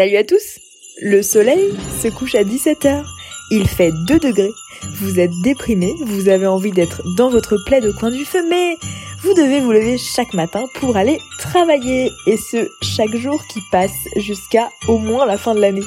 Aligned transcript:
Salut 0.00 0.16
à 0.16 0.24
tous 0.24 0.60
Le 1.02 1.20
soleil 1.20 1.74
se 2.00 2.08
couche 2.08 2.34
à 2.34 2.42
17h. 2.42 3.04
Il 3.50 3.68
fait 3.68 3.92
2 4.06 4.18
degrés. 4.18 4.48
Vous 4.94 5.20
êtes 5.20 5.30
déprimé, 5.42 5.92
vous 6.06 6.30
avez 6.30 6.46
envie 6.46 6.70
d'être 6.70 7.02
dans 7.18 7.28
votre 7.28 7.58
plaid 7.66 7.84
au 7.84 7.92
coin 7.92 8.10
du 8.10 8.24
feu, 8.24 8.42
mais 8.48 8.78
vous 9.22 9.34
devez 9.34 9.60
vous 9.60 9.72
lever 9.72 9.98
chaque 9.98 10.32
matin 10.32 10.64
pour 10.76 10.96
aller 10.96 11.20
travailler. 11.38 12.10
Et 12.26 12.38
ce, 12.38 12.70
chaque 12.80 13.14
jour 13.14 13.42
qui 13.52 13.60
passe 13.70 14.08
jusqu'à 14.16 14.70
au 14.88 14.96
moins 14.96 15.26
la 15.26 15.36
fin 15.36 15.54
de 15.54 15.60
l'année. 15.60 15.84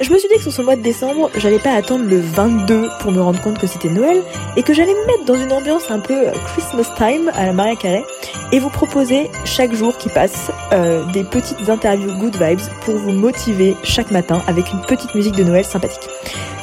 Je 0.00 0.10
me 0.10 0.18
suis 0.18 0.28
dit 0.28 0.36
que 0.36 0.40
sur 0.42 0.52
ce 0.52 0.62
mois 0.62 0.74
de 0.74 0.80
décembre, 0.80 1.30
j'allais 1.36 1.58
pas 1.58 1.74
attendre 1.74 2.08
le 2.08 2.18
22 2.18 2.88
pour 3.00 3.12
me 3.12 3.20
rendre 3.20 3.40
compte 3.42 3.58
que 3.58 3.66
c'était 3.66 3.90
Noël 3.90 4.22
et 4.56 4.62
que 4.62 4.72
j'allais 4.72 4.94
me 4.94 5.06
mettre 5.06 5.24
dans 5.26 5.34
une 5.34 5.52
ambiance 5.52 5.90
un 5.90 6.00
peu 6.00 6.28
euh, 6.28 6.32
Christmas 6.46 6.94
time 6.96 7.30
à 7.34 7.44
la 7.44 7.52
Maria 7.52 7.76
Carré 7.76 8.02
et 8.52 8.58
vous 8.58 8.70
proposer 8.70 9.30
chaque 9.44 9.72
jour 9.74 9.96
qui 9.98 10.08
passe 10.08 10.50
euh, 10.72 11.04
des 11.12 11.24
petites 11.24 11.68
interviews 11.68 12.10
good 12.18 12.34
vibes 12.36 12.60
pour 12.86 12.96
vous 12.96 13.12
motiver 13.12 13.76
chaque 13.84 14.10
matin 14.10 14.42
avec 14.46 14.72
une 14.72 14.80
petite 14.80 15.14
musique 15.14 15.36
de 15.36 15.44
Noël 15.44 15.64
sympathique. 15.64 16.08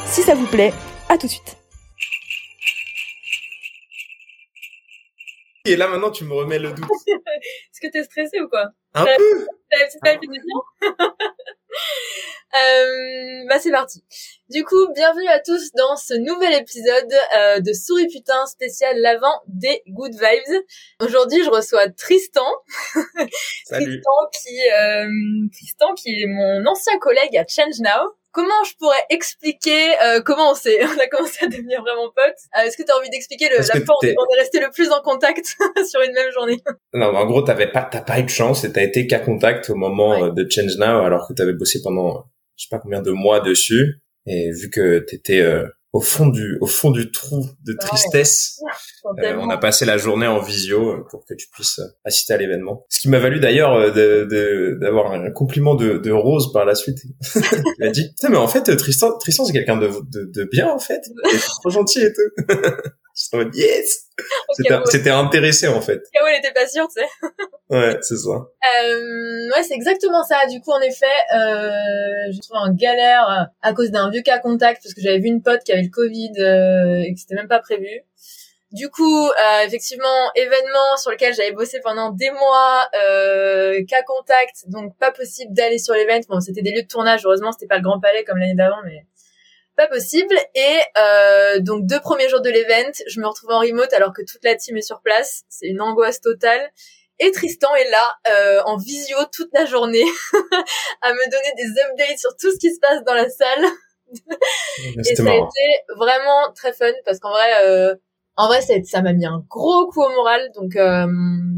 Si 0.06 0.22
ça 0.22 0.34
vous 0.34 0.46
plaît, 0.46 0.72
à 1.08 1.16
tout 1.16 1.26
de 1.26 1.32
suite. 1.32 1.56
Et 5.66 5.76
là 5.76 5.86
maintenant 5.86 6.10
tu 6.10 6.24
me 6.24 6.34
remets 6.34 6.58
le 6.58 6.72
doute. 6.72 6.84
Est-ce 7.06 7.80
que 7.80 7.92
t'es 7.92 8.02
stressé 8.02 8.40
ou 8.40 8.48
quoi? 8.48 8.70
Un 8.94 9.04
peu. 9.04 9.46
T'as 9.70 10.14
une 10.14 10.18
petite 10.18 10.30
euh, 12.54 13.44
bah 13.48 13.58
c'est 13.60 13.70
parti. 13.70 14.04
Du 14.48 14.64
coup, 14.64 14.92
bienvenue 14.94 15.28
à 15.28 15.40
tous 15.40 15.72
dans 15.72 15.96
ce 15.96 16.14
nouvel 16.14 16.54
épisode 16.54 17.12
euh, 17.36 17.60
de 17.60 17.72
Souris 17.72 18.08
Putain 18.08 18.46
spécial 18.46 18.98
l'avant 18.98 19.40
des 19.46 19.82
Good 19.88 20.12
Vibes. 20.12 20.62
Aujourd'hui, 21.00 21.44
je 21.44 21.50
reçois 21.50 21.88
Tristan. 21.88 22.46
Salut. 23.66 23.84
Tristan 23.86 24.10
qui 24.32 24.58
euh, 24.72 25.48
Tristan 25.52 25.94
qui 25.94 26.22
est 26.22 26.26
mon 26.26 26.66
ancien 26.66 26.98
collègue 26.98 27.36
à 27.36 27.44
Change 27.46 27.78
Now. 27.80 28.14
Comment 28.32 28.62
je 28.64 28.76
pourrais 28.78 29.02
expliquer 29.10 29.98
euh, 30.04 30.20
comment 30.20 30.52
on 30.52 30.54
s'est 30.54 30.78
on 30.84 30.98
a 31.00 31.06
commencé 31.08 31.44
à 31.44 31.48
devenir 31.48 31.80
vraiment 31.82 32.08
potes 32.14 32.34
euh, 32.56 32.62
Est-ce 32.62 32.76
que 32.76 32.82
tu 32.84 32.90
as 32.92 32.96
envie 32.96 33.10
d'expliquer 33.10 33.48
le, 33.48 33.56
la 33.56 33.62
que 33.80 33.84
fois 33.84 33.96
où 34.02 34.06
on 34.06 34.34
est 34.36 34.38
resté 34.40 34.60
le 34.60 34.70
plus 34.70 34.90
en 34.90 35.00
contact 35.02 35.46
sur 35.88 36.00
une 36.02 36.12
même 36.12 36.30
journée? 36.32 36.58
Non, 36.94 37.12
mais 37.12 37.18
en 37.18 37.26
gros, 37.26 37.42
t'avais 37.42 37.70
pas, 37.70 37.82
t'as 37.82 38.02
pas 38.02 38.20
eu 38.20 38.24
de 38.24 38.28
chance 38.28 38.64
et 38.64 38.72
t'as 38.72 38.82
été 38.82 39.06
qu'à 39.06 39.18
contact 39.18 39.68
au 39.70 39.74
moment 39.74 40.10
Ouais. 40.12 40.22
euh, 40.28 40.30
de 40.30 40.48
Change 40.50 40.76
Now, 40.78 41.04
alors 41.04 41.26
que 41.28 41.32
t'avais 41.34 41.52
bossé 41.54 41.80
pendant, 41.82 42.24
je 42.56 42.64
sais 42.64 42.68
pas 42.70 42.78
combien 42.78 43.02
de 43.02 43.10
mois 43.10 43.40
dessus. 43.40 44.00
Et 44.26 44.50
vu 44.52 44.70
que 44.70 44.98
t'étais 45.00 45.40
euh, 45.40 45.66
au 45.92 46.00
fond 46.00 46.28
du, 46.28 46.56
au 46.60 46.66
fond 46.66 46.90
du 46.92 47.10
trou 47.10 47.44
de 47.66 47.72
tristesse, 47.72 48.60
euh, 49.06 49.20
Tellement. 49.20 49.44
on 49.44 49.50
a 49.50 49.58
passé 49.58 49.84
la 49.84 49.98
journée 49.98 50.26
en 50.28 50.40
visio 50.40 50.90
euh, 50.90 51.04
pour 51.10 51.24
que 51.26 51.34
tu 51.34 51.48
puisses 51.52 51.80
euh, 51.80 51.84
assister 52.04 52.32
à 52.32 52.36
l'événement. 52.36 52.86
Ce 52.88 53.00
qui 53.00 53.08
m'a 53.08 53.18
valu 53.18 53.40
d'ailleurs 53.40 53.74
euh, 53.74 53.90
de, 53.90 54.24
de- 54.30 54.78
d'avoir 54.80 55.10
un 55.12 55.30
compliment 55.32 55.74
de, 55.74 55.98
de 55.98 56.12
Rose 56.12 56.52
par 56.52 56.64
la 56.64 56.74
suite. 56.76 56.98
Il 57.34 57.74
m'a 57.80 57.88
dit, 57.90 58.08
putain, 58.10 58.28
mais 58.28 58.36
en 58.36 58.46
fait, 58.46 58.68
euh, 58.68 58.76
Tristan, 58.76 59.18
Tristan, 59.18 59.44
c'est 59.44 59.52
quelqu'un 59.52 59.78
de, 59.78 59.88
de, 59.88 60.30
de 60.32 60.44
bien, 60.44 60.68
en 60.70 60.78
fait. 60.78 61.00
Il 61.32 61.36
est 61.36 61.40
trop 61.60 61.70
gentil 61.70 62.00
et 62.02 62.12
tout. 62.12 62.54
J'étais 63.14 63.36
en 63.36 63.38
mode, 63.38 63.54
yes! 63.54 64.06
C'était, 64.86 65.10
intéressé, 65.10 65.68
en 65.68 65.80
fait. 65.80 65.98
où 65.98 66.26
elle 66.26 66.38
était 66.38 66.52
pas 66.52 66.66
sûre, 66.68 66.88
tu 66.88 67.00
sais. 67.00 67.08
Ouais, 67.70 67.96
c'est 68.02 68.16
ça. 68.16 68.30
Euh, 68.30 69.48
ouais, 69.54 69.62
c'est 69.62 69.74
exactement 69.74 70.24
ça. 70.24 70.44
Du 70.46 70.60
coup, 70.60 70.72
en 70.72 70.80
effet, 70.80 71.06
euh, 71.36 72.32
j'ai 72.32 72.40
trouvé 72.40 72.58
en 72.58 72.72
galère 72.74 73.30
euh, 73.30 73.44
à 73.62 73.72
cause 73.72 73.92
d'un 73.92 74.10
vieux 74.10 74.22
cas 74.22 74.40
contact 74.40 74.82
parce 74.82 74.92
que 74.92 75.00
j'avais 75.00 75.20
vu 75.20 75.28
une 75.28 75.40
pote 75.40 75.62
qui 75.62 75.70
avait 75.70 75.82
le 75.82 75.88
Covid 75.88 76.32
euh, 76.40 77.04
et 77.06 77.14
que 77.14 77.20
c'était 77.20 77.36
même 77.36 77.46
pas 77.46 77.60
prévu. 77.60 78.02
Du 78.72 78.88
coup, 78.88 79.26
euh, 79.26 79.66
effectivement, 79.66 80.30
événement 80.36 80.96
sur 80.96 81.10
lequel 81.10 81.34
j'avais 81.34 81.50
bossé 81.50 81.80
pendant 81.80 82.10
des 82.10 82.30
mois, 82.30 82.88
euh, 83.02 83.84
cas 83.88 84.02
contact, 84.02 84.68
donc 84.68 84.96
pas 84.96 85.10
possible 85.10 85.52
d'aller 85.52 85.78
sur 85.78 85.94
l'event. 85.94 86.20
Bon, 86.28 86.40
c'était 86.40 86.62
des 86.62 86.70
lieux 86.70 86.82
de 86.82 86.88
tournage, 86.88 87.22
heureusement, 87.24 87.50
c'était 87.50 87.66
pas 87.66 87.78
le 87.78 87.82
Grand 87.82 87.98
Palais 87.98 88.22
comme 88.22 88.38
l'année 88.38 88.54
d'avant, 88.54 88.80
mais 88.84 89.06
pas 89.80 89.88
possible. 89.88 90.34
Et 90.54 90.78
euh, 90.98 91.60
donc 91.60 91.86
deux 91.86 92.00
premiers 92.00 92.28
jours 92.28 92.42
de 92.42 92.50
l'event, 92.50 92.92
je 93.06 93.20
me 93.20 93.26
retrouve 93.26 93.50
en 93.50 93.60
remote 93.60 93.92
alors 93.94 94.12
que 94.12 94.22
toute 94.22 94.44
la 94.44 94.54
team 94.54 94.76
est 94.76 94.82
sur 94.82 95.00
place. 95.00 95.44
C'est 95.48 95.66
une 95.66 95.80
angoisse 95.80 96.20
totale. 96.20 96.70
Et 97.18 97.30
Tristan 97.32 97.74
est 97.74 97.90
là 97.90 98.14
euh, 98.30 98.62
en 98.64 98.76
visio 98.76 99.16
toute 99.32 99.50
la 99.52 99.66
journée 99.66 100.04
à 101.02 101.12
me 101.12 101.30
donner 101.30 101.52
des 101.56 101.80
updates 101.82 102.18
sur 102.18 102.36
tout 102.36 102.50
ce 102.50 102.58
qui 102.58 102.74
se 102.74 102.80
passe 102.80 103.02
dans 103.06 103.14
la 103.14 103.28
salle. 103.28 103.64
Et 104.96 105.14
ça 105.14 105.22
a 105.22 105.34
été 105.34 105.94
vraiment 105.96 106.52
très 106.54 106.72
fun 106.72 106.92
parce 107.04 107.18
qu'en 107.20 107.30
vrai, 107.30 107.64
euh, 107.64 107.94
en 108.40 108.46
vrai, 108.46 108.62
ça 108.62 108.72
ça 108.84 109.02
m'a 109.02 109.12
mis 109.12 109.26
un 109.26 109.44
gros 109.50 109.86
coup 109.88 110.02
au 110.02 110.08
moral. 110.08 110.50
Donc, 110.54 110.74
euh, 110.76 111.06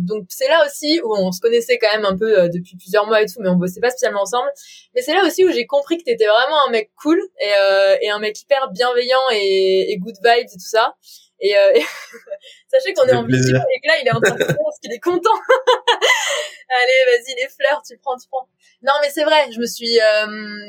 donc 0.04 0.24
c'est 0.28 0.48
là 0.48 0.64
aussi 0.66 1.00
où 1.04 1.14
on 1.14 1.30
se 1.30 1.40
connaissait 1.40 1.78
quand 1.78 1.92
même 1.94 2.04
un 2.04 2.18
peu 2.18 2.36
euh, 2.36 2.48
depuis 2.48 2.76
plusieurs 2.76 3.06
mois 3.06 3.22
et 3.22 3.26
tout, 3.26 3.40
mais 3.40 3.48
on 3.48 3.54
bossait 3.54 3.80
pas 3.80 3.90
spécialement 3.90 4.22
ensemble. 4.22 4.50
Mais 4.94 5.00
c'est 5.02 5.14
là 5.14 5.24
aussi 5.24 5.44
où 5.44 5.52
j'ai 5.52 5.64
compris 5.64 5.98
que 5.98 6.02
t'étais 6.02 6.26
vraiment 6.26 6.56
un 6.66 6.72
mec 6.72 6.90
cool 7.00 7.20
et, 7.40 7.52
euh, 7.56 7.96
et 8.00 8.10
un 8.10 8.18
mec 8.18 8.40
hyper 8.40 8.68
bienveillant 8.72 9.20
et, 9.32 9.92
et 9.92 9.96
good 9.98 10.16
vibes 10.24 10.44
et 10.44 10.58
tout 10.58 10.58
ça. 10.58 10.96
Et, 11.38 11.56
euh, 11.56 11.72
et 11.74 11.82
sachez 12.68 12.94
qu'on 12.94 13.06
est 13.06 13.14
en 13.14 13.24
plaisir. 13.24 13.56
et 13.56 13.80
que 13.80 13.88
là, 13.88 13.94
il 14.00 14.08
est 14.08 14.12
en 14.12 14.20
train 14.20 14.34
de 14.34 14.44
parce 14.44 14.78
qu'il 14.82 14.92
est 14.92 15.00
content. 15.00 15.38
Allez, 16.82 17.04
vas-y, 17.06 17.34
les 17.36 17.48
fleurs, 17.48 17.82
tu 17.86 17.96
prends, 17.98 18.16
tu 18.16 18.26
prends. 18.28 18.48
Non, 18.82 18.94
mais 19.02 19.10
c'est 19.10 19.24
vrai, 19.24 19.50
je 19.52 19.60
me 19.60 19.66
suis, 19.66 20.00
euh, 20.00 20.26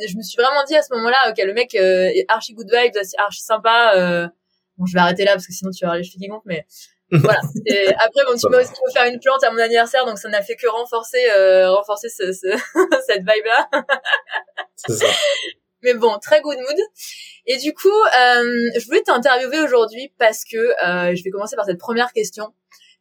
je 0.08 0.16
me 0.16 0.22
suis 0.22 0.40
vraiment 0.40 0.64
dit 0.64 0.76
à 0.76 0.84
ce 0.84 0.94
moment-là, 0.94 1.30
ok, 1.30 1.44
le 1.44 1.54
mec 1.54 1.74
euh, 1.74 2.12
est 2.14 2.26
archi 2.28 2.54
good 2.54 2.70
vibes, 2.72 2.98
archi 3.18 3.42
sympa. 3.42 4.30
Bon, 4.78 4.86
je 4.86 4.94
vais 4.94 5.00
arrêter 5.00 5.24
là 5.26 5.34
parce 5.34 5.46
que 5.48 5.54
sinon 5.54 5.72
tu 5.72 5.84
vas 5.86 5.90
avoir 5.90 5.98
les 5.98 6.04
chevilles 6.04 6.22
qui 6.22 6.28
gonflent, 6.28 6.48
mais 6.48 6.66
voilà. 7.12 7.40
Et 7.68 7.88
après, 7.90 8.24
bon, 8.26 8.36
tu 8.38 8.50
m'as 8.50 8.60
aussi 8.62 8.72
offert 8.88 9.06
une 9.06 9.20
plante 9.20 9.44
à 9.44 9.52
mon 9.52 9.60
anniversaire, 9.60 10.06
donc 10.06 10.18
ça 10.18 10.30
n'a 10.30 10.42
fait 10.42 10.56
que 10.56 10.68
renforcer, 10.68 11.24
euh, 11.38 11.70
renforcer 11.72 12.10
ce, 12.10 12.32
ce- 12.32 12.58
cette 13.08 13.20
vibe-là. 13.20 13.70
C'est 14.76 14.94
ça. 14.94 15.06
Mais 15.84 15.94
bon, 15.94 16.18
très 16.20 16.42
good 16.42 16.58
mood. 16.58 16.78
Et 17.46 17.58
du 17.58 17.74
coup, 17.74 17.90
euh, 17.90 18.70
je 18.80 18.86
voulais 18.86 19.02
t'interviewer 19.04 19.60
aujourd'hui 19.60 20.14
parce 20.18 20.44
que 20.46 20.58
euh, 20.58 21.14
je 21.16 21.24
vais 21.24 21.30
commencer 21.30 21.56
par 21.56 21.66
cette 21.66 21.78
première 21.80 22.14
question. 22.14 22.54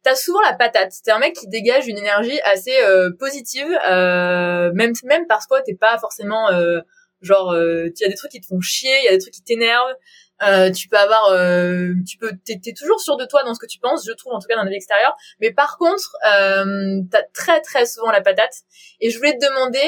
T'as 0.03 0.15
souvent 0.15 0.41
la 0.41 0.53
patate. 0.53 0.91
T'es 1.03 1.11
un 1.11 1.19
mec 1.19 1.33
qui 1.33 1.47
dégage 1.47 1.87
une 1.87 1.97
énergie 1.97 2.39
assez 2.41 2.75
euh, 2.83 3.09
positive, 3.17 3.67
euh, 3.89 4.69
même 4.73 4.91
même 5.05 5.25
parfois 5.27 5.61
t'es 5.61 5.75
pas 5.75 5.97
forcément 5.97 6.49
euh, 6.51 6.81
genre, 7.21 7.55
il 7.55 7.93
y 8.01 8.03
a 8.03 8.09
des 8.09 8.15
trucs 8.15 8.31
qui 8.31 8.41
te 8.41 8.47
font 8.47 8.59
chier, 8.59 8.93
il 8.99 9.05
y 9.05 9.07
a 9.07 9.11
des 9.11 9.19
trucs 9.19 9.33
qui 9.33 9.43
t'énervent. 9.43 9.95
Euh, 10.41 10.71
tu 10.71 10.87
peux 10.89 10.97
avoir, 10.97 11.29
euh, 11.31 11.93
tu 12.07 12.17
peux, 12.17 12.31
t'es, 12.45 12.59
t'es 12.61 12.73
toujours 12.73 12.99
sûr 12.99 13.15
de 13.17 13.25
toi 13.25 13.43
dans 13.43 13.53
ce 13.53 13.59
que 13.59 13.67
tu 13.67 13.79
penses, 13.79 14.03
je 14.05 14.11
trouve 14.13 14.33
en 14.33 14.39
tout 14.39 14.47
cas 14.47 14.55
d'un 14.55 14.65
avis 14.65 14.75
extérieur. 14.75 15.15
Mais 15.39 15.51
par 15.51 15.77
contre, 15.77 16.11
euh, 16.27 17.01
t'as 17.11 17.21
très 17.33 17.61
très 17.61 17.85
souvent 17.85 18.11
la 18.11 18.21
patate. 18.21 18.53
Et 18.99 19.09
je 19.09 19.17
voulais 19.17 19.37
te 19.37 19.45
demander 19.45 19.79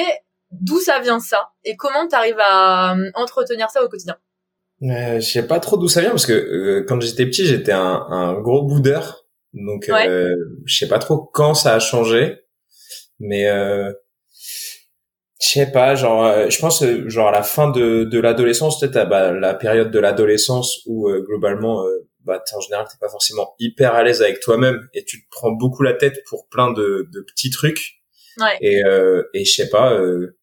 d'où 0.52 0.80
ça 0.80 1.00
vient 1.00 1.18
ça 1.20 1.50
et 1.64 1.76
comment 1.76 2.06
t'arrives 2.06 2.38
à 2.38 2.94
euh, 2.94 3.10
entretenir 3.14 3.68
ça 3.70 3.82
au 3.82 3.88
quotidien. 3.88 4.16
Euh, 4.82 5.20
je 5.20 5.26
sais 5.28 5.46
pas 5.46 5.58
trop 5.58 5.76
d'où 5.76 5.88
ça 5.88 6.00
vient 6.00 6.10
parce 6.10 6.26
que 6.26 6.32
euh, 6.32 6.84
quand 6.86 7.00
j'étais 7.00 7.26
petit, 7.26 7.44
j'étais 7.46 7.72
un, 7.72 8.06
un 8.08 8.34
gros 8.40 8.62
boudeur. 8.62 9.24
Donc 9.52 9.86
Ouais. 9.88 10.08
euh, 10.08 10.34
je 10.64 10.76
sais 10.76 10.88
pas 10.88 10.98
trop 10.98 11.18
quand 11.18 11.54
ça 11.54 11.74
a 11.74 11.78
changé, 11.80 12.40
mais 13.18 13.48
euh, 13.48 13.92
je 15.42 15.48
sais 15.48 15.70
pas, 15.70 15.94
genre 15.94 16.24
euh, 16.24 16.48
je 16.48 16.58
pense 16.58 16.82
euh, 16.82 17.08
genre 17.08 17.28
à 17.28 17.32
la 17.32 17.42
fin 17.42 17.70
de 17.70 18.04
de 18.04 18.20
l'adolescence, 18.20 18.80
peut-être 18.80 18.96
à 18.96 19.04
bah, 19.04 19.32
la 19.32 19.54
période 19.54 19.90
de 19.90 19.98
l'adolescence 19.98 20.80
où 20.86 21.08
euh, 21.08 21.22
globalement 21.22 21.84
euh, 21.84 22.08
bah 22.24 22.42
en 22.54 22.60
général 22.60 22.86
t'es 22.90 22.96
pas 23.00 23.08
forcément 23.08 23.54
hyper 23.58 23.94
à 23.94 24.02
l'aise 24.02 24.22
avec 24.22 24.40
toi-même 24.40 24.88
et 24.94 25.04
tu 25.04 25.20
te 25.22 25.26
prends 25.30 25.52
beaucoup 25.52 25.82
la 25.82 25.92
tête 25.92 26.22
pour 26.28 26.48
plein 26.48 26.72
de 26.72 27.08
de 27.12 27.20
petits 27.20 27.50
trucs. 27.50 28.00
Ouais. 28.38 28.56
Et 28.60 28.84
euh, 28.84 29.22
et 29.34 29.44
je 29.44 29.52
sais 29.52 29.68
pas 29.68 29.92
euh, 29.92 30.38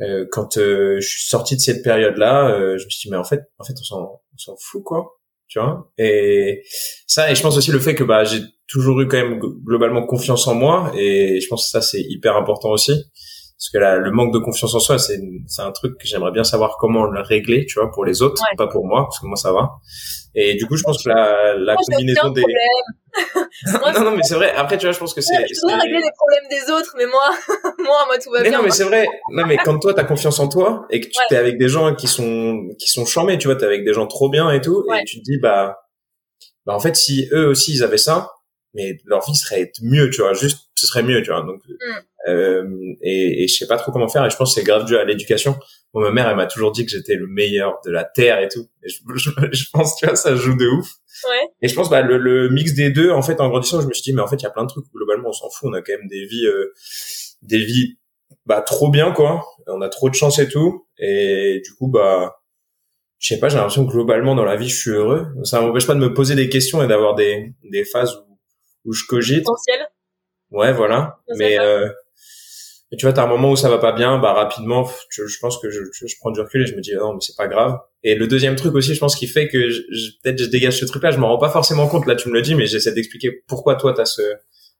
euh, 0.00 0.26
quand 0.30 0.58
euh, 0.58 1.00
je 1.00 1.08
suis 1.08 1.24
sorti 1.24 1.56
de 1.56 1.60
cette 1.60 1.82
période-là, 1.82 2.48
euh, 2.50 2.78
je 2.78 2.84
me 2.84 2.90
suis 2.90 3.08
dit 3.08 3.10
mais 3.10 3.16
en 3.16 3.24
fait, 3.24 3.42
en 3.58 3.64
fait 3.64 3.74
on 3.80 3.84
s'en 3.84 4.02
on 4.34 4.36
s'en 4.38 4.56
fout 4.60 4.82
quoi, 4.84 5.20
tu 5.48 5.58
vois? 5.58 5.90
Et 5.98 6.62
ça 7.06 7.30
et 7.30 7.34
je 7.34 7.42
pense 7.42 7.56
aussi 7.56 7.70
le 7.70 7.78
fait 7.78 7.94
que 7.94 8.04
bah 8.04 8.24
j'ai 8.24 8.40
toujours 8.68 9.00
eu 9.00 9.08
quand 9.08 9.16
même 9.16 9.38
gl- 9.38 9.62
globalement 9.64 10.04
confiance 10.06 10.46
en 10.48 10.54
moi 10.54 10.92
et 10.96 11.40
je 11.40 11.48
pense 11.48 11.64
que 11.64 11.70
ça 11.70 11.80
c'est 11.80 12.00
hyper 12.00 12.36
important 12.36 12.70
aussi 12.70 12.92
parce 13.56 13.70
que 13.72 13.78
là, 13.78 13.96
le 13.96 14.10
manque 14.10 14.32
de 14.34 14.38
confiance 14.38 14.74
en 14.74 14.80
soi 14.80 14.98
c'est 14.98 15.18
c'est 15.46 15.62
un 15.62 15.72
truc 15.72 15.96
que 15.98 16.06
j'aimerais 16.06 16.32
bien 16.32 16.44
savoir 16.44 16.76
comment 16.78 17.04
le 17.04 17.20
régler, 17.20 17.66
tu 17.66 17.78
vois, 17.78 17.90
pour 17.90 18.04
les 18.04 18.20
autres, 18.22 18.42
Ouais. 18.42 18.56
pas 18.56 18.66
pour 18.66 18.86
moi 18.86 19.04
parce 19.04 19.20
que 19.20 19.26
moi 19.26 19.36
ça 19.36 19.52
va. 19.52 19.70
Et 20.34 20.54
du 20.56 20.66
coup 20.66 20.76
je 20.76 20.82
pense 20.82 21.02
que 21.02 21.08
la 21.08 21.54
la 21.54 21.74
Moi, 21.74 21.82
combinaison 21.86 22.30
des. 22.30 22.42
Moi, 23.80 23.92
non 23.92 24.00
non 24.06 24.16
mais 24.16 24.22
c'est 24.24 24.34
vrai 24.34 24.52
après 24.56 24.76
tu 24.76 24.86
vois 24.86 24.92
je 24.92 24.98
pense 24.98 25.14
que 25.14 25.20
c'est 25.20 25.34
je 25.48 25.54
c'est- 25.54 25.72
régler 25.72 25.98
les 26.00 26.10
problèmes 26.16 26.48
des 26.50 26.70
autres, 26.72 26.94
mais 26.98 27.06
moi, 27.06 27.30
moi, 27.78 28.04
moi, 28.06 28.18
tout 28.18 28.30
va 28.32 28.42
mais 28.42 28.48
bien. 28.50 28.58
non, 28.58 28.64
mais 28.64 28.70
c'est 28.72 28.82
vrai. 28.84 29.06
Non, 29.30 29.46
mais 29.46 29.56
quand 29.56 29.78
toi, 29.78 29.94
t'as 29.94 30.02
confiance 30.02 30.40
en 30.40 30.48
toi 30.48 30.84
et 30.90 31.00
que 31.00 31.06
tu 31.06 31.18
Ouais. 31.20 31.24
t'es 31.28 31.36
avec 31.36 31.56
des 31.58 31.68
gens 31.68 31.94
qui 31.94 32.08
sont 32.08 32.60
qui 32.80 32.90
sont 32.90 33.06
charmés, 33.06 33.38
tu 33.38 33.46
vois, 33.46 33.54
t'es 33.56 33.66
avec 33.66 33.84
des 33.84 33.92
gens 33.92 34.08
trop 34.08 34.28
bien 34.28 34.50
et 34.50 34.60
tout, 34.60 34.84
Ouais. 34.88 35.00
et 35.00 35.04
tu 35.04 35.18
te 35.20 35.22
dis 35.24 35.38
bah 35.38 35.78
bah 36.66 36.74
en 36.74 36.80
fait 36.80 36.96
si 36.96 37.28
eux 37.32 37.46
aussi 37.46 37.72
ils 37.74 37.84
avaient 37.84 37.98
ça, 37.98 38.32
mais 38.74 38.96
leur 39.04 39.24
vie 39.24 39.36
serait 39.36 39.70
mieux, 39.82 40.10
tu 40.10 40.22
vois, 40.22 40.32
juste 40.34 40.66
ce 40.74 40.88
serait 40.88 41.04
mieux, 41.04 41.22
tu 41.22 41.30
vois. 41.30 41.42
Donc 41.42 41.60
Mm. 41.68 42.00
Euh, 42.26 42.64
et, 43.02 43.44
et 43.44 43.48
je 43.48 43.54
sais 43.54 43.66
pas 43.66 43.76
trop 43.76 43.92
comment 43.92 44.08
faire 44.08 44.24
et 44.24 44.30
je 44.30 44.36
pense 44.36 44.54
que 44.54 44.60
c'est 44.60 44.66
grave 44.66 44.84
dû 44.84 44.96
à 44.96 45.04
l'éducation. 45.04 45.56
Moi, 45.92 46.02
ma 46.04 46.10
mère, 46.10 46.28
elle 46.28 46.36
m'a 46.36 46.46
toujours 46.46 46.72
dit 46.72 46.84
que 46.84 46.90
j'étais 46.90 47.14
le 47.14 47.26
meilleur 47.26 47.80
de 47.84 47.90
la 47.90 48.04
terre 48.04 48.40
et 48.40 48.48
tout. 48.48 48.66
Et 48.82 48.88
je, 48.88 48.98
je, 49.14 49.30
je 49.52 49.64
pense, 49.72 49.96
tu 49.96 50.06
vois, 50.06 50.16
ça 50.16 50.34
joue 50.34 50.56
de 50.56 50.66
ouf. 50.66 50.90
Ouais. 51.28 51.48
Et 51.62 51.68
je 51.68 51.74
pense 51.74 51.88
bah 51.90 52.02
le, 52.02 52.18
le 52.18 52.48
mix 52.48 52.74
des 52.74 52.90
deux, 52.90 53.10
en 53.10 53.22
fait, 53.22 53.40
en 53.40 53.48
grandissant, 53.48 53.80
je 53.80 53.86
me 53.86 53.92
suis 53.92 54.02
dit 54.02 54.12
mais 54.12 54.22
en 54.22 54.26
fait 54.26 54.36
il 54.36 54.42
y 54.42 54.46
a 54.46 54.50
plein 54.50 54.64
de 54.64 54.68
trucs 54.68 54.84
où, 54.86 54.96
globalement 54.96 55.28
on 55.28 55.32
s'en 55.32 55.48
fout, 55.50 55.68
on 55.70 55.74
a 55.74 55.80
quand 55.80 55.96
même 55.96 56.08
des 56.08 56.26
vies, 56.26 56.46
euh, 56.46 56.72
des 57.42 57.64
vies 57.64 57.98
bah 58.46 58.62
trop 58.62 58.90
bien 58.90 59.12
quoi. 59.12 59.44
On 59.66 59.80
a 59.80 59.88
trop 59.88 60.10
de 60.10 60.14
chance 60.14 60.38
et 60.38 60.48
tout. 60.48 60.86
Et 60.98 61.62
du 61.64 61.74
coup 61.74 61.88
bah 61.88 62.36
je 63.18 63.28
sais 63.28 63.40
pas, 63.40 63.48
j'ai 63.48 63.56
l'impression 63.56 63.86
que 63.86 63.92
globalement 63.92 64.34
dans 64.34 64.44
la 64.44 64.56
vie 64.56 64.68
je 64.68 64.76
suis 64.76 64.90
heureux. 64.90 65.28
Ça 65.44 65.60
m'empêche 65.60 65.86
pas 65.86 65.94
de 65.94 66.00
me 66.00 66.12
poser 66.12 66.34
des 66.34 66.48
questions 66.48 66.82
et 66.82 66.88
d'avoir 66.88 67.14
des 67.14 67.54
des 67.62 67.84
phases 67.84 68.14
où, 68.16 68.38
où 68.86 68.92
je 68.92 69.04
cogite. 69.06 69.44
Potentiel. 69.44 69.86
Ouais 70.50 70.72
voilà. 70.72 71.20
Mais 71.36 71.58
euh, 71.58 71.88
et 72.94 72.96
tu 72.96 73.06
vois, 73.06 73.12
t'as 73.12 73.24
un 73.24 73.26
moment 73.26 73.50
où 73.50 73.56
ça 73.56 73.68
va 73.68 73.78
pas 73.78 73.90
bien, 73.90 74.18
bah 74.18 74.34
rapidement, 74.34 74.88
je, 75.10 75.26
je 75.26 75.38
pense 75.40 75.58
que 75.58 75.68
je, 75.68 75.80
je, 75.92 76.14
prends 76.20 76.30
du 76.30 76.38
recul 76.38 76.62
et 76.62 76.66
je 76.66 76.76
me 76.76 76.80
dis 76.80 76.94
non 76.94 77.12
mais 77.12 77.20
c'est 77.20 77.36
pas 77.36 77.48
grave. 77.48 77.76
Et 78.04 78.14
le 78.14 78.28
deuxième 78.28 78.54
truc 78.54 78.72
aussi, 78.76 78.94
je 78.94 79.00
pense 79.00 79.16
qui 79.16 79.26
fait 79.26 79.48
que 79.48 79.68
je, 79.68 79.80
peut-être 80.22 80.38
je 80.38 80.44
dégage 80.44 80.78
ce 80.78 80.84
truc-là, 80.84 81.10
je 81.10 81.18
m'en 81.18 81.26
rends 81.26 81.38
pas 81.38 81.48
forcément 81.48 81.88
compte. 81.88 82.06
Là, 82.06 82.14
tu 82.14 82.28
me 82.28 82.34
le 82.34 82.40
dis, 82.40 82.54
mais 82.54 82.66
j'essaie 82.66 82.92
d'expliquer 82.92 83.42
pourquoi 83.48 83.74
toi 83.74 83.94
t'as 83.94 84.04
ce 84.04 84.22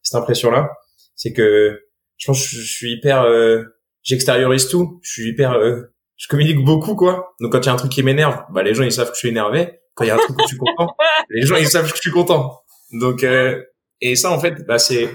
cette 0.03 0.15
impression-là. 0.15 0.71
C'est 1.17 1.33
que 1.33 1.81
je 2.19 2.27
pense 2.29 2.41
que 2.41 2.57
je 2.57 2.73
suis 2.73 2.93
hyper, 2.93 3.23
euh, 3.23 3.65
j'extériorise 4.05 4.69
tout. 4.69 5.01
Je 5.03 5.11
suis 5.11 5.31
hyper, 5.31 5.55
euh, 5.55 5.81
je 6.17 6.29
communique 6.29 6.65
beaucoup 6.65 6.95
quoi. 6.95 7.35
Donc 7.41 7.51
quand 7.51 7.63
il 7.63 7.67
y 7.67 7.69
a 7.69 7.73
un 7.73 7.77
truc 7.77 7.91
qui 7.91 8.05
m'énerve, 8.05 8.45
bah 8.53 8.63
les 8.63 8.75
gens 8.75 8.85
ils 8.85 8.93
savent 8.93 9.09
que 9.09 9.15
je 9.15 9.21
suis 9.21 9.31
énervé. 9.31 9.81
Quand 9.97 10.05
il 10.05 10.09
y 10.09 10.11
a 10.13 10.15
un 10.15 10.19
truc 10.19 10.39
où 10.39 10.43
je 10.43 10.47
suis 10.47 10.57
content, 10.57 10.95
les 11.31 11.45
gens 11.45 11.57
ils 11.57 11.67
savent 11.67 11.91
que 11.91 11.97
je 11.97 12.01
suis 12.01 12.13
content. 12.13 12.61
Donc 12.93 13.25
euh, 13.25 13.61
et 14.01 14.15
ça 14.15 14.31
en 14.31 14.39
fait, 14.39 14.65
bah 14.69 14.79
c'est 14.79 15.11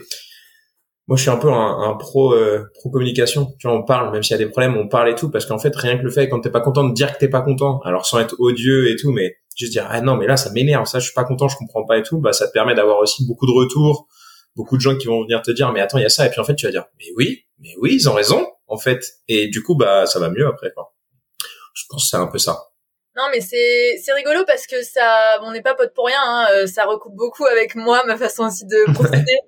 moi 1.10 1.18
je 1.18 1.24
suis 1.24 1.32
un 1.32 1.38
peu 1.38 1.52
un, 1.52 1.90
un 1.90 1.96
pro 1.96 2.34
euh, 2.34 2.72
pro 2.76 2.90
communication 2.90 3.54
tu 3.60 3.68
vois 3.68 3.76
on 3.76 3.84
parle 3.84 4.14
même 4.14 4.24
s'il 4.24 4.32
y 4.32 4.42
a 4.42 4.46
des 4.46 4.50
problèmes 4.50 4.78
on 4.78 4.88
parle 4.88 5.10
et 5.10 5.16
tout 5.16 5.30
parce 5.30 5.46
qu'en 5.46 5.60
fait 5.60 5.76
rien 5.76 5.98
que 5.98 6.04
le 6.04 6.12
fait 6.12 6.30
quand 6.30 6.40
t'es 6.40 6.50
pas 6.50 6.62
content 6.62 6.88
de 6.88 6.94
dire 6.94 7.14
que 7.14 7.18
t'es 7.18 7.28
pas 7.28 7.42
content 7.42 7.82
alors 7.84 8.06
sans 8.06 8.20
être 8.20 8.36
odieux 8.40 8.90
et 8.90 8.96
tout 8.96 9.12
mais 9.12 9.36
juste 9.58 9.74
dire 9.74 9.86
ah 9.90 10.00
non 10.00 10.16
mais 10.16 10.28
là 10.28 10.38
ça 10.38 10.52
m'énerve 10.52 10.86
ça 10.86 11.00
je 11.00 11.06
suis 11.06 11.14
pas 11.14 11.26
content 11.26 11.50
je 11.50 11.58
comprends 11.58 11.84
pas 11.84 11.98
et 11.98 12.04
tout 12.04 12.20
bah 12.20 12.32
ça 12.32 12.48
te 12.48 12.54
permet 12.54 12.76
d'avoir 12.76 13.00
aussi 13.00 13.28
beaucoup 13.28 13.46
de 13.46 13.52
retours 13.52 14.08
beaucoup 14.56 14.78
de 14.78 14.82
gens 14.82 14.96
qui 14.96 15.08
vont 15.08 15.24
venir 15.24 15.42
te 15.42 15.52
dire 15.52 15.72
mais 15.74 15.82
attends 15.82 15.98
il 15.98 16.04
y 16.04 16.06
a 16.06 16.10
ça 16.10 16.26
et 16.26 16.30
puis 16.30 16.40
en 16.40 16.46
fait 16.46 16.56
tu 16.56 16.66
vas 16.66 16.72
dire 16.72 16.86
mais 16.98 17.08
oui 17.18 17.44
mais 17.60 17.74
oui 17.82 17.96
ils 17.96 18.08
ont 18.08 18.14
raison 18.14 18.46
en 18.70 18.78
fait. 18.78 19.04
Et 19.28 19.48
du 19.50 19.62
coup 19.62 19.76
bah 19.76 20.06
ça 20.06 20.20
va 20.20 20.30
mieux 20.30 20.48
après 20.48 20.72
quoi. 20.74 20.94
Je 21.74 21.84
pense 21.90 22.04
que 22.04 22.10
c'est 22.10 22.18
un 22.18 22.28
peu 22.28 22.38
ça. 22.38 22.58
Non, 23.16 23.24
mais 23.32 23.42
c'est 23.42 23.98
c'est 24.04 24.14
rigolo 24.14 24.46
parce 24.46 24.66
que 24.66 24.82
ça, 24.82 25.40
on 25.44 25.52
n'est 25.52 25.62
pas 25.62 25.74
potes 25.74 25.94
pour 25.94 26.06
rien. 26.06 26.22
Hein, 26.22 26.48
euh, 26.54 26.68
ça 26.68 26.86
recoupe 26.86 27.16
beaucoup 27.16 27.46
avec 27.46 27.76
moi, 27.76 28.04
ma 28.06 28.16
façon 28.16 28.46
aussi 28.46 28.66
de 28.66 28.94
procéder 28.94 29.40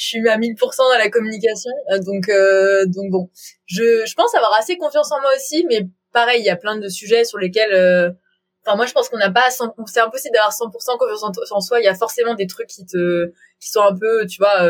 je 0.00 0.06
suis 0.06 0.28
à 0.28 0.38
1000% 0.38 0.56
dans 0.78 0.98
la 0.98 1.10
communication. 1.10 1.70
Euh, 1.92 1.98
donc, 1.98 2.28
euh, 2.30 2.86
donc 2.86 3.10
bon, 3.10 3.30
je, 3.66 4.04
je 4.06 4.14
pense 4.14 4.34
avoir 4.34 4.58
assez 4.58 4.78
confiance 4.78 5.12
en 5.12 5.20
moi 5.20 5.30
aussi, 5.36 5.66
mais 5.68 5.86
pareil, 6.12 6.40
il 6.40 6.46
y 6.46 6.50
a 6.50 6.56
plein 6.56 6.78
de 6.78 6.88
sujets 6.88 7.24
sur 7.24 7.36
lesquels, 7.36 7.74
euh, 7.74 8.10
enfin 8.64 8.76
moi 8.76 8.86
je 8.86 8.92
pense 8.92 9.10
qu'on 9.10 9.18
n'a 9.18 9.30
pas, 9.30 9.50
c'est 9.50 10.00
impossible 10.00 10.32
d'avoir 10.32 10.52
100% 10.52 10.98
confiance 10.98 11.52
en, 11.52 11.60
soi. 11.60 11.80
Il 11.80 11.84
y 11.84 11.88
a 11.88 11.94
forcément 11.94 12.34
des 12.34 12.46
trucs 12.46 12.68
qui 12.68 12.86
te, 12.86 13.26
qui 13.60 13.68
sont 13.68 13.82
un 13.82 13.94
peu, 13.94 14.26
tu 14.26 14.38
vois, 14.38 14.66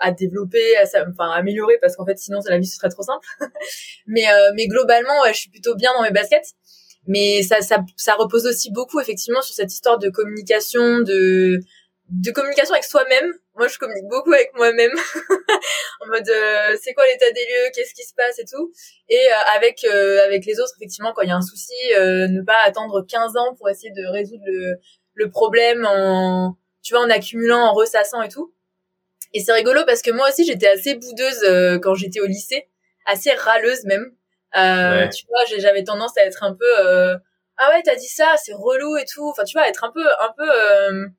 à 0.00 0.12
développer, 0.12 0.76
à, 0.76 0.84
enfin 1.10 1.30
à 1.30 1.38
améliorer, 1.38 1.78
parce 1.80 1.96
qu'en 1.96 2.06
fait 2.06 2.18
sinon 2.18 2.38
la 2.46 2.58
vie 2.58 2.66
ce 2.66 2.76
serait 2.76 2.88
trop 2.88 3.02
simple. 3.02 3.26
mais, 4.06 4.26
mais 4.54 4.68
globalement, 4.68 5.22
ouais, 5.22 5.34
je 5.34 5.40
suis 5.40 5.50
plutôt 5.50 5.74
bien 5.74 5.92
dans 5.94 6.02
mes 6.02 6.12
baskets 6.12 6.54
mais 7.08 7.42
ça, 7.42 7.60
ça, 7.62 7.78
ça 7.96 8.14
repose 8.14 8.46
aussi 8.46 8.70
beaucoup 8.70 9.00
effectivement 9.00 9.42
sur 9.42 9.56
cette 9.56 9.72
histoire 9.72 9.98
de 9.98 10.08
communication, 10.08 11.00
de 11.00 11.58
de 12.10 12.30
communication 12.30 12.74
avec 12.74 12.84
soi-même. 12.84 13.32
Moi, 13.54 13.68
je 13.68 13.78
communique 13.78 14.08
beaucoup 14.08 14.32
avec 14.32 14.50
moi-même 14.54 14.92
en 16.00 16.06
mode 16.06 16.28
euh, 16.28 16.76
c'est 16.80 16.94
quoi 16.94 17.04
l'état 17.06 17.30
des 17.32 17.44
lieux, 17.44 17.70
qu'est-ce 17.74 17.92
qui 17.92 18.02
se 18.02 18.14
passe 18.14 18.38
et 18.38 18.44
tout? 18.44 18.72
Et 19.10 19.16
euh, 19.16 19.56
avec 19.56 19.84
euh, 19.84 20.24
avec 20.24 20.46
les 20.46 20.58
autres, 20.58 20.72
effectivement, 20.78 21.12
quand 21.12 21.22
il 21.22 21.28
y 21.28 21.32
a 21.32 21.36
un 21.36 21.42
souci, 21.42 21.74
ne 21.96 22.42
pas 22.42 22.56
attendre 22.64 23.04
15 23.06 23.36
ans 23.36 23.54
pour 23.56 23.68
essayer 23.68 23.92
de 23.92 24.06
résoudre 24.10 24.44
le, 24.46 24.76
le 25.14 25.30
problème 25.30 25.86
en 25.86 26.56
tu 26.82 26.94
vois 26.94 27.04
en 27.04 27.10
accumulant, 27.10 27.60
en 27.60 27.72
ressassant 27.74 28.22
et 28.22 28.28
tout. 28.28 28.54
Et 29.34 29.40
c'est 29.40 29.52
rigolo 29.52 29.84
parce 29.86 30.02
que 30.02 30.10
moi 30.10 30.28
aussi, 30.28 30.44
j'étais 30.44 30.68
assez 30.68 30.94
boudeuse 30.94 31.80
quand 31.82 31.94
j'étais 31.94 32.20
au 32.20 32.26
lycée, 32.26 32.68
assez 33.06 33.32
râleuse 33.32 33.84
même. 33.84 34.14
Tu 34.54 35.26
vois, 35.28 35.44
j'avais 35.58 35.84
tendance 35.84 36.16
à 36.16 36.24
être 36.24 36.42
un 36.42 36.54
peu 36.54 37.18
ah 37.58 37.68
ouais, 37.68 37.82
t'as 37.84 37.96
dit 37.96 38.08
ça, 38.08 38.34
c'est 38.42 38.54
relou 38.54 38.96
et 38.96 39.04
tout. 39.04 39.28
Enfin, 39.28 39.44
tu 39.44 39.56
vois, 39.56 39.68
être 39.68 39.84
un 39.84 39.92
peu 39.92 40.04
un 40.20 40.32
peu 40.36 41.12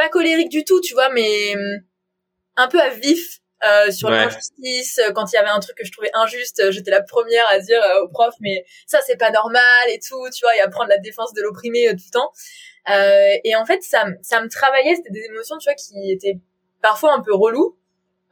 pas 0.00 0.08
colérique 0.08 0.48
du 0.48 0.64
tout, 0.64 0.80
tu 0.80 0.94
vois, 0.94 1.10
mais 1.10 1.54
hum, 1.54 1.80
un 2.56 2.68
peu 2.68 2.80
à 2.80 2.88
vif 2.88 3.40
euh, 3.62 3.90
sur 3.90 4.08
l'injustice. 4.08 4.98
Euh, 4.98 5.12
quand 5.12 5.30
il 5.30 5.34
y 5.34 5.38
avait 5.38 5.50
un 5.50 5.60
truc 5.60 5.76
que 5.76 5.84
je 5.84 5.92
trouvais 5.92 6.10
injuste, 6.14 6.60
euh, 6.60 6.70
j'étais 6.70 6.90
la 6.90 7.02
première 7.02 7.46
à 7.50 7.58
dire 7.58 7.82
au 8.02 8.08
prof, 8.08 8.34
mais 8.40 8.64
ça 8.86 9.00
c'est 9.06 9.18
pas 9.18 9.30
normal 9.30 9.84
et 9.92 9.98
tout, 9.98 10.26
tu 10.34 10.40
vois, 10.42 10.56
et 10.56 10.60
à 10.60 10.68
prendre 10.68 10.88
la 10.88 10.96
défense 10.96 11.34
de 11.34 11.42
l'opprimé 11.42 11.88
tout 11.90 12.04
le 12.06 12.18
temps. 12.18 12.32
et 13.44 13.54
en 13.56 13.66
fait, 13.66 13.82
ça, 13.82 14.06
ça 14.22 14.40
me 14.42 14.48
travaillait, 14.48 14.96
c'était 14.96 15.10
des 15.10 15.24
émotions, 15.30 15.58
tu 15.58 15.68
vois, 15.68 15.74
qui 15.74 16.10
étaient 16.10 16.38
parfois 16.80 17.12
un 17.12 17.20
peu 17.20 17.34
relou, 17.34 17.76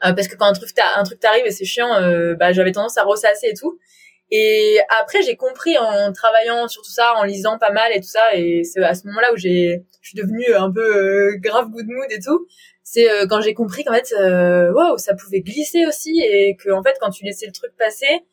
parce 0.00 0.28
que 0.28 0.36
quand 0.36 0.46
un 0.46 0.54
truc 0.54 0.70
un 0.96 1.04
truc 1.04 1.20
t'arrive 1.20 1.44
et 1.44 1.50
c'est 1.50 1.66
chiant, 1.66 1.90
bah 2.38 2.52
j'avais 2.52 2.72
tendance 2.72 2.96
à 2.96 3.04
ressasser 3.04 3.48
et 3.48 3.54
tout. 3.54 3.78
Et 4.30 4.78
après, 5.00 5.22
j'ai 5.22 5.36
compris 5.36 5.78
en 5.78 6.12
travaillant 6.12 6.68
sur 6.68 6.82
tout 6.82 6.90
ça, 6.90 7.14
en 7.14 7.24
lisant 7.24 7.58
pas 7.58 7.70
mal 7.70 7.92
et 7.92 8.00
tout 8.00 8.08
ça, 8.08 8.34
et 8.34 8.62
c'est 8.62 8.82
à 8.82 8.94
ce 8.94 9.06
moment-là 9.06 9.32
où 9.32 9.36
j'ai, 9.36 9.84
je 10.02 10.08
suis 10.08 10.18
devenue 10.18 10.54
un 10.54 10.70
peu 10.70 10.80
euh, 10.80 11.36
grave 11.38 11.70
good 11.70 11.86
mood 11.86 12.10
et 12.10 12.20
tout. 12.20 12.46
C'est 12.82 13.10
euh, 13.10 13.26
quand 13.26 13.40
j'ai 13.40 13.54
compris 13.54 13.84
qu'en 13.84 13.94
fait, 13.94 14.12
euh, 14.12 14.70
waouh, 14.72 14.98
ça 14.98 15.14
pouvait 15.14 15.40
glisser 15.40 15.86
aussi, 15.86 16.20
et 16.20 16.56
que 16.56 16.70
en 16.70 16.82
fait, 16.82 16.96
quand 17.00 17.10
tu 17.10 17.24
laissais 17.24 17.46
le 17.46 17.52
truc 17.52 17.72
passer, 17.78 18.26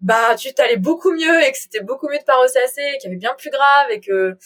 bah, 0.00 0.34
tu 0.36 0.52
t'allais 0.52 0.76
beaucoup 0.76 1.12
mieux, 1.12 1.42
et 1.42 1.50
que 1.50 1.58
c'était 1.58 1.80
beaucoup 1.82 2.08
mieux 2.08 2.18
de 2.18 2.24
pas 2.24 2.36
ressasser, 2.36 2.82
qu'il 3.00 3.04
y 3.04 3.12
avait 3.12 3.16
bien 3.16 3.34
plus 3.38 3.50
grave, 3.50 3.90
et 3.90 4.00
que, 4.00 4.36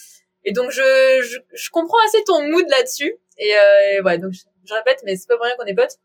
et 0.45 0.53
donc 0.53 0.71
je, 0.71 1.21
je, 1.21 1.37
je 1.53 1.69
comprends 1.69 1.97
assez 2.07 2.23
ton 2.23 2.41
mood 2.43 2.65
là-dessus. 2.69 3.13
Et, 3.37 3.51
euh, 3.55 4.03
ouais, 4.03 4.17
donc 4.19 4.31
je, 4.31 4.41
je 4.65 4.73
répète, 4.73 5.01
mais 5.03 5.15
c'est 5.17 5.27
pas 5.27 5.35
pour 5.35 5.45
rien 5.45 5.55
qu'on 5.57 5.65
est 5.65 5.75
potes. 5.75 5.97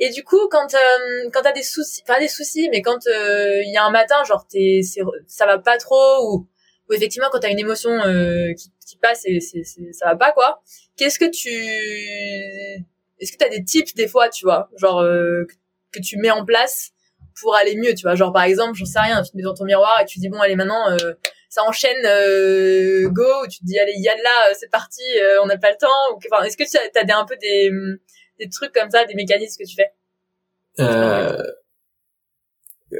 Et 0.00 0.10
du 0.10 0.22
coup, 0.22 0.48
quand 0.48 0.74
euh, 0.74 1.30
quand 1.32 1.42
t'as 1.42 1.52
des 1.52 1.62
soucis, 1.62 2.02
pas 2.04 2.20
des 2.20 2.28
soucis, 2.28 2.68
mais 2.70 2.82
quand 2.82 3.06
euh, 3.08 3.62
il 3.64 3.72
y 3.72 3.76
a 3.76 3.84
un 3.84 3.90
matin, 3.90 4.22
genre 4.24 4.46
t'es, 4.48 4.80
ça 5.26 5.46
va 5.46 5.58
pas 5.58 5.76
trop, 5.76 6.18
ou, 6.22 6.48
ou 6.88 6.92
effectivement 6.92 7.28
quand 7.32 7.40
t'as 7.40 7.50
une 7.50 7.58
émotion 7.58 7.90
euh, 7.90 8.52
qui, 8.54 8.70
qui 8.86 8.96
passe 8.96 9.22
et 9.24 9.40
c'est, 9.40 9.64
ça 9.64 10.06
va 10.06 10.16
pas 10.16 10.32
quoi. 10.32 10.62
Qu'est-ce 10.96 11.18
que 11.18 11.28
tu, 11.28 11.50
est-ce 13.18 13.32
que 13.32 13.38
t'as 13.38 13.48
des 13.48 13.64
tips 13.64 13.94
des 13.94 14.06
fois, 14.06 14.28
tu 14.28 14.44
vois, 14.44 14.70
genre 14.76 15.00
euh, 15.00 15.44
que 15.90 16.00
tu 16.00 16.16
mets 16.18 16.30
en 16.30 16.44
place 16.44 16.90
pour 17.40 17.56
aller 17.56 17.76
mieux, 17.76 17.94
tu 17.94 18.02
vois, 18.02 18.14
genre 18.14 18.32
par 18.32 18.44
exemple, 18.44 18.74
j'en 18.74 18.84
sais 18.84 19.00
rien, 19.00 19.20
tu 19.22 19.32
te 19.32 19.36
mets 19.36 19.42
dans 19.42 19.54
ton 19.54 19.64
miroir 19.64 20.00
et 20.00 20.04
tu 20.04 20.20
dis 20.20 20.28
bon 20.28 20.40
allez 20.40 20.54
maintenant 20.54 20.96
ça 21.48 21.64
enchaîne 21.64 22.02
go, 23.08 23.42
ou 23.42 23.48
tu 23.48 23.58
te 23.58 23.64
dis 23.64 23.78
allez 23.80 23.94
y 23.96 24.08
a 24.08 24.16
là, 24.16 24.54
c'est 24.54 24.70
parti, 24.70 25.02
on 25.42 25.46
n'a 25.46 25.58
pas 25.58 25.70
le 25.70 25.76
temps, 25.76 25.88
enfin 26.16 26.44
est-ce 26.44 26.56
que 26.56 26.62
tu 26.62 27.04
des, 27.04 27.12
un 27.12 27.24
peu 27.24 27.36
des 27.36 27.70
des 28.38 28.48
trucs 28.48 28.72
comme 28.72 28.90
ça, 28.90 29.04
des 29.04 29.14
mécanismes 29.14 29.62
que 29.62 29.68
tu 29.68 29.76
fais? 29.76 29.92
Euh... 30.80 31.42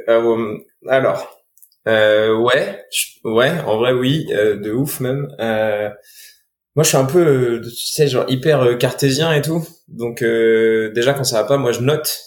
Euh, 0.07 0.57
alors, 0.87 1.39
euh, 1.87 2.35
ouais, 2.35 2.85
ouais, 3.23 3.51
en 3.65 3.77
vrai 3.77 3.93
oui, 3.93 4.27
euh, 4.31 4.57
de 4.57 4.71
ouf 4.71 4.99
même. 4.99 5.33
Euh, 5.39 5.89
moi, 6.75 6.83
je 6.83 6.89
suis 6.89 6.97
un 6.97 7.05
peu, 7.05 7.19
euh, 7.25 7.61
tu 7.61 7.69
sais, 7.71 8.07
genre 8.07 8.25
hyper 8.27 8.77
cartésien 8.77 9.33
et 9.33 9.41
tout. 9.41 9.65
Donc 9.87 10.23
déjà 10.23 11.13
quand 11.13 11.23
ça 11.23 11.41
va 11.41 11.47
pas, 11.47 11.57
moi 11.57 11.71
je 11.71 11.81
note. 11.81 12.19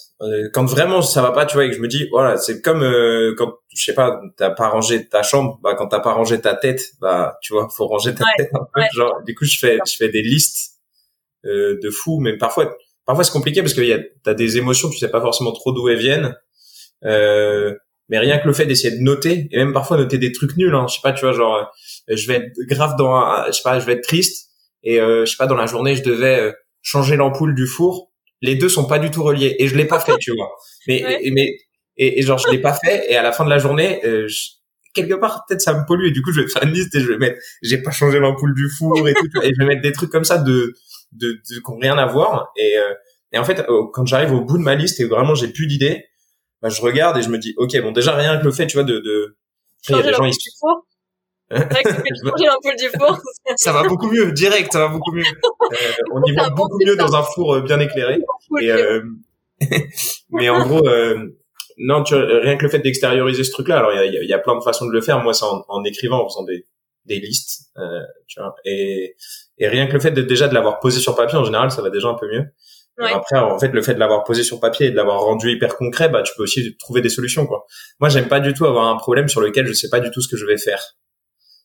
quand 0.53 0.65
vraiment 0.65 1.01
ça 1.03 1.23
va 1.23 1.31
pas, 1.31 1.47
tu 1.47 1.55
vois, 1.55 1.65
et 1.65 1.71
que 1.71 1.77
je 1.77 1.81
me 1.81 1.89
dis, 1.89 2.09
voilà, 2.11 2.37
c'est 2.37 2.61
comme 2.61 2.81
quand 3.39 3.55
je 3.75 3.85
sais 3.85 3.95
pas, 3.95 4.21
t'as 4.37 4.51
pas 4.51 4.69
rangé 4.69 5.09
ta 5.09 5.23
chambre, 5.23 5.61
bah 5.63 5.75
quand 5.77 5.87
t'as 5.89 6.01
pas 6.01 6.13
rangé 6.13 6.41
ta 6.41 6.55
tête, 6.55 6.83
bah 7.01 7.39
tu 7.41 7.53
vois, 7.53 7.69
faut 7.75 7.87
ranger 7.87 8.15
ta 8.15 8.25
tête 8.37 8.51
un 8.55 8.67
peu. 8.75 8.83
Genre, 8.95 9.23
du 9.25 9.35
coup, 9.35 9.45
je 9.45 9.59
fais, 9.59 9.79
je 9.87 9.95
fais 9.97 10.09
des 10.09 10.23
listes 10.23 10.81
de 11.45 11.91
fou, 11.91 12.19
mais 12.21 12.37
parfois 12.37 12.77
parfois 13.07 13.25
c'est 13.25 13.33
compliqué 13.33 13.63
parce 13.63 13.75
que 13.75 13.81
y 13.81 13.93
a 13.93 13.99
t'as 14.25 14.35
des 14.35 14.59
émotions 14.59 14.91
tu 14.91 14.99
sais 14.99 15.11
pas 15.11 15.21
forcément 15.21 15.53
trop 15.53 15.73
d'où 15.73 15.89
elles 15.89 15.99
viennent. 15.99 16.35
Euh, 17.05 17.75
mais 18.09 18.19
rien 18.19 18.39
que 18.39 18.47
le 18.47 18.53
fait 18.53 18.67
d'essayer 18.67 18.97
de 18.97 19.03
noter 19.03 19.49
et 19.51 19.57
même 19.57 19.73
parfois 19.73 19.97
noter 19.97 20.19
des 20.19 20.33
trucs 20.33 20.57
nuls 20.57 20.75
hein, 20.75 20.87
je 20.89 20.95
sais 20.95 21.01
pas 21.03 21.13
tu 21.13 21.25
vois 21.25 21.33
genre 21.33 21.57
euh, 22.11 22.17
je 22.17 22.27
vais 22.29 22.35
être 22.35 22.53
grave 22.69 22.95
dans 22.97 23.47
je 23.47 23.53
sais 23.53 23.63
pas 23.65 23.79
je 23.81 23.87
vais 23.87 23.95
être 23.95 24.05
triste 24.05 24.51
et 24.83 25.01
euh, 25.01 25.25
je 25.25 25.31
sais 25.31 25.37
pas 25.39 25.47
dans 25.47 25.57
la 25.57 25.67
journée 25.67 25.97
je 25.97 26.03
devais 26.03 26.39
euh, 26.39 26.53
changer 26.83 27.17
l'ampoule 27.17 27.55
du 27.55 27.67
four. 27.67 28.13
Les 28.41 28.57
deux 28.57 28.69
sont 28.69 28.87
pas 28.87 28.99
du 28.99 29.11
tout 29.11 29.23
reliés 29.23 29.55
et 29.61 29.69
je 29.69 29.77
l'ai 29.77 29.85
pas 29.85 30.01
fait 30.01 30.17
tu 30.19 30.33
vois. 30.35 30.51
Mais 30.89 31.21
et, 31.23 31.31
mais 31.31 31.57
et, 31.97 32.19
et, 32.19 32.23
genre 32.23 32.39
je 32.39 32.51
l'ai 32.51 32.61
pas 32.61 32.75
fait 32.75 33.05
et 33.09 33.17
à 33.17 33.23
la 33.23 33.31
fin 33.31 33.45
de 33.45 33.51
la 33.51 33.59
journée 33.59 34.01
quelque 34.93 35.15
part 35.15 35.45
peut-être 35.47 35.61
ça 35.61 35.73
me 35.73 35.87
pollue 35.87 36.09
et 36.09 36.11
du 36.11 36.23
coup 36.23 36.33
je 36.33 36.41
vais 36.41 36.49
faire 36.49 36.65
une 36.65 36.73
liste 36.73 36.95
et 36.95 37.01
je 37.01 37.07
vais 37.07 37.19
mettre 37.19 37.39
j'ai 37.63 37.79
pas 37.79 37.93
changé 37.93 38.19
l'ampoule 38.19 38.53
du 38.55 38.69
four 38.69 39.09
et 39.09 39.15
tout 39.15 39.43
et 39.43 39.53
je 39.55 39.59
vais 39.59 39.67
mettre 39.67 39.83
des 39.83 39.93
trucs 39.93 40.11
comme 40.11 40.25
ça 40.25 40.39
de 40.39 40.75
de, 41.13 41.33
de 41.33 41.61
qui 41.61 41.71
n'ont 41.71 41.79
rien 41.79 41.99
à 41.99 42.07
voir. 42.07 42.53
Et, 42.57 42.79
euh, 42.79 42.95
et 43.33 43.39
en 43.39 43.45
fait, 43.45 43.61
euh, 43.69 43.85
quand 43.93 44.07
j'arrive 44.07 44.33
au 44.33 44.43
bout 44.43 44.59
de 44.59 44.63
ma 44.63 44.75
liste 44.75 45.01
et 45.01 45.05
vraiment 45.05 45.35
j'ai 45.35 45.49
plus 45.49 45.67
d'idées, 45.67 46.07
bah, 46.61 46.69
je 46.69 46.81
regarde 46.83 47.17
et 47.19 47.23
je 47.23 47.29
me 47.29 47.39
dis, 47.39 47.55
ok, 47.57 47.81
bon 47.83 47.93
déjà 47.93 48.15
rien 48.15 48.39
que 48.39 48.45
le 48.45 48.53
fait, 48.53 48.67
tu 48.67 48.77
vois, 48.77 48.85
de, 48.85 48.99
de... 48.99 49.37
il 49.89 49.97
y 49.97 49.99
a 49.99 50.03
des 50.03 50.13
gens 50.13 50.25
ici. 50.25 50.51
ça 53.57 53.73
va 53.73 53.83
beaucoup 53.83 54.11
mieux, 54.11 54.33
direct, 54.33 54.73
ça 54.73 54.81
va 54.81 54.89
beaucoup 54.89 55.13
mieux. 55.13 55.25
Euh, 55.25 55.93
on 56.13 56.23
y 56.25 56.33
va 56.37 56.51
beaucoup 56.51 56.79
mieux 56.85 56.97
dans 56.97 57.15
un 57.15 57.23
four 57.23 57.61
bien 57.63 57.81
éclairé. 57.81 58.21
Et, 58.61 58.71
euh, 58.71 59.03
mais 60.31 60.49
en 60.49 60.67
gros, 60.67 60.87
euh, 60.87 61.37
non, 61.79 62.03
tu 62.03 62.15
vois, 62.15 62.25
rien 62.41 62.57
que 62.57 62.65
le 62.65 62.71
fait 62.71 62.79
d'extérioriser 62.79 63.45
ce 63.45 63.53
truc-là. 63.53 63.79
Alors, 63.79 63.93
il 63.93 64.13
y 64.13 64.19
a, 64.19 64.23
y 64.23 64.33
a, 64.33 64.39
plein 64.39 64.57
de 64.57 64.63
façons 64.63 64.87
de 64.87 64.93
le 64.93 65.01
faire. 65.01 65.23
Moi, 65.23 65.35
c'est 65.35 65.45
en, 65.45 65.65
en, 65.69 65.85
écrivant, 65.85 66.25
en 66.25 66.29
faisant 66.29 66.45
des, 66.45 66.67
des 67.07 67.21
listes, 67.21 67.71
euh, 67.79 68.01
tu 68.27 68.41
vois. 68.41 68.55
Et, 68.65 69.17
et 69.63 69.69
rien 69.69 69.87
que 69.87 69.93
le 69.93 70.01
fait 70.01 70.11
de 70.11 70.23
déjà 70.23 70.49
de 70.49 70.55
l'avoir 70.55 70.81
posé 70.81 71.01
sur 71.01 71.15
papier, 71.15 71.39
en 71.39 71.45
général, 71.45 71.71
ça 71.71 71.83
va 71.83 71.91
déjà 71.91 72.09
un 72.09 72.15
peu 72.15 72.27
mieux. 72.27 72.47
Ouais. 72.99 73.13
Après, 73.13 73.39
en 73.39 73.59
fait, 73.61 73.69
le 73.69 73.81
fait 73.81 73.95
de 73.95 74.01
l'avoir 74.01 74.25
posé 74.25 74.43
sur 74.43 74.59
papier 74.59 74.89
et 74.89 74.91
de 74.91 74.97
l'avoir 74.97 75.21
rendu 75.21 75.53
hyper 75.53 75.77
concret, 75.77 76.09
bah, 76.09 76.23
tu 76.23 76.33
peux 76.37 76.43
aussi 76.43 76.77
trouver 76.79 77.01
des 77.01 77.09
solutions, 77.09 77.47
quoi. 77.47 77.65
Moi, 78.01 78.09
j'aime 78.09 78.27
pas 78.27 78.41
du 78.41 78.55
tout 78.55 78.67
avoir 78.67 78.89
un 78.89 78.97
problème 78.97 79.29
sur 79.29 79.41
lequel 79.41 79.67
je 79.69 79.73
sais 79.73 79.89
pas 79.89 80.01
du 80.01 80.11
tout 80.11 80.21
ce 80.21 80.27
que 80.29 80.37
je 80.37 80.45
vais 80.47 80.59
faire. 80.59 80.83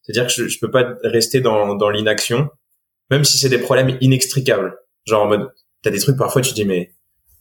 C'est-à-dire 0.04 0.28
que 0.28 0.32
je, 0.32 0.48
je 0.48 0.60
peux 0.60 0.70
pas 0.70 0.94
rester 1.04 1.42
dans, 1.42 1.74
dans 1.76 1.90
l'inaction, 1.90 2.50
même 3.10 3.26
si 3.26 3.40
c'est 3.40 3.50
des 3.50 3.58
problèmes 3.58 3.98
inextricables. 4.00 4.78
Genre 5.06 5.24
en 5.24 5.28
mode, 5.28 5.50
t'as 5.82 5.90
des 5.90 6.00
trucs 6.00 6.18
parfois 6.18 6.44
tu 6.44 6.52
te 6.52 6.56
dis 6.56 6.66
mais, 6.66 6.92